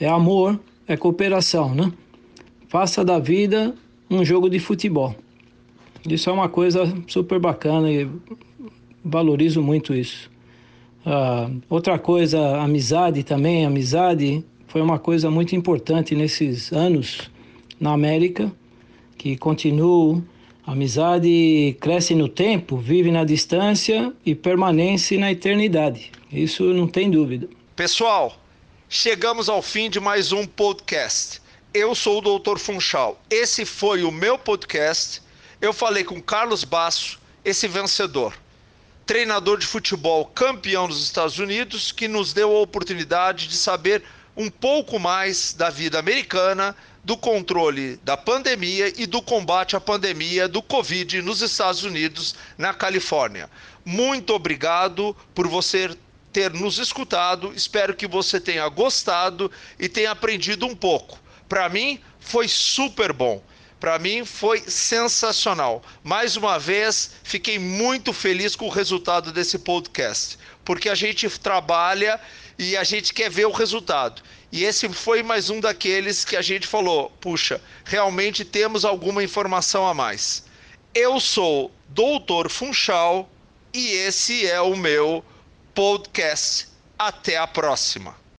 é 0.00 0.08
amor, 0.08 0.58
é 0.86 0.96
cooperação, 0.96 1.74
né? 1.74 1.92
Faça 2.68 3.04
da 3.04 3.18
vida 3.18 3.74
um 4.10 4.24
jogo 4.24 4.48
de 4.48 4.58
futebol. 4.58 5.14
Isso 6.08 6.30
é 6.30 6.32
uma 6.32 6.48
coisa 6.48 6.92
super 7.06 7.38
bacana 7.38 7.90
e 7.90 8.08
valorizo 9.04 9.62
muito 9.62 9.94
isso. 9.94 10.30
Uh, 11.04 11.60
outra 11.68 11.98
coisa, 11.98 12.60
amizade 12.60 13.22
também. 13.22 13.64
Amizade 13.64 14.44
foi 14.66 14.80
uma 14.80 14.98
coisa 14.98 15.30
muito 15.30 15.56
importante 15.56 16.14
nesses 16.14 16.72
anos 16.72 17.30
na 17.80 17.92
América, 17.92 18.52
que 19.16 19.36
continuo. 19.36 20.22
Amizade 20.68 21.78
cresce 21.80 22.14
no 22.14 22.28
tempo, 22.28 22.76
vive 22.76 23.10
na 23.10 23.24
distância 23.24 24.12
e 24.22 24.34
permanece 24.34 25.16
na 25.16 25.32
eternidade. 25.32 26.12
Isso 26.30 26.62
não 26.74 26.86
tem 26.86 27.10
dúvida. 27.10 27.48
Pessoal, 27.74 28.38
chegamos 28.86 29.48
ao 29.48 29.62
fim 29.62 29.88
de 29.88 29.98
mais 29.98 30.30
um 30.30 30.46
podcast. 30.46 31.40
Eu 31.72 31.94
sou 31.94 32.18
o 32.18 32.38
Dr. 32.38 32.58
Funchal. 32.58 33.18
Esse 33.30 33.64
foi 33.64 34.02
o 34.02 34.12
meu 34.12 34.36
podcast. 34.36 35.22
Eu 35.58 35.72
falei 35.72 36.04
com 36.04 36.20
Carlos 36.20 36.64
Basso, 36.64 37.18
esse 37.42 37.66
vencedor 37.66 38.34
treinador 39.06 39.56
de 39.56 39.64
futebol 39.64 40.26
campeão 40.26 40.86
dos 40.86 41.02
Estados 41.02 41.38
Unidos, 41.38 41.90
que 41.90 42.06
nos 42.06 42.34
deu 42.34 42.54
a 42.54 42.60
oportunidade 42.60 43.48
de 43.48 43.56
saber 43.56 44.02
um 44.36 44.50
pouco 44.50 44.98
mais 44.98 45.54
da 45.54 45.70
vida 45.70 45.98
americana, 45.98 46.76
do 47.08 47.16
controle 47.16 47.96
da 48.04 48.18
pandemia 48.18 48.92
e 48.94 49.06
do 49.06 49.22
combate 49.22 49.74
à 49.74 49.80
pandemia 49.80 50.46
do 50.46 50.60
Covid 50.60 51.22
nos 51.22 51.40
Estados 51.40 51.82
Unidos, 51.82 52.34
na 52.58 52.74
Califórnia. 52.74 53.48
Muito 53.82 54.34
obrigado 54.34 55.16
por 55.34 55.48
você 55.48 55.96
ter 56.30 56.52
nos 56.52 56.76
escutado. 56.76 57.50
Espero 57.56 57.96
que 57.96 58.06
você 58.06 58.38
tenha 58.38 58.68
gostado 58.68 59.50
e 59.78 59.88
tenha 59.88 60.10
aprendido 60.10 60.66
um 60.66 60.76
pouco. 60.76 61.18
Para 61.48 61.66
mim, 61.70 61.98
foi 62.20 62.46
super 62.46 63.10
bom. 63.10 63.42
Para 63.80 63.98
mim 63.98 64.26
foi 64.26 64.60
sensacional. 64.68 65.82
Mais 66.04 66.36
uma 66.36 66.58
vez, 66.58 67.12
fiquei 67.22 67.58
muito 67.58 68.12
feliz 68.12 68.54
com 68.54 68.66
o 68.66 68.70
resultado 68.70 69.32
desse 69.32 69.58
podcast, 69.58 70.38
porque 70.62 70.90
a 70.90 70.94
gente 70.94 71.26
trabalha 71.38 72.20
e 72.58 72.76
a 72.76 72.82
gente 72.82 73.14
quer 73.14 73.30
ver 73.30 73.46
o 73.46 73.52
resultado. 73.52 74.20
E 74.50 74.64
esse 74.64 74.88
foi 74.88 75.22
mais 75.22 75.48
um 75.48 75.60
daqueles 75.60 76.24
que 76.24 76.36
a 76.36 76.42
gente 76.42 76.66
falou: 76.66 77.10
puxa, 77.20 77.60
realmente 77.84 78.44
temos 78.44 78.84
alguma 78.84 79.22
informação 79.22 79.86
a 79.86 79.94
mais. 79.94 80.44
Eu 80.94 81.20
sou 81.20 81.70
Doutor 81.88 82.50
Funchal 82.50 83.30
e 83.72 83.92
esse 83.92 84.46
é 84.46 84.60
o 84.60 84.74
meu 84.76 85.24
podcast. 85.74 86.68
Até 86.98 87.36
a 87.36 87.46
próxima. 87.46 88.16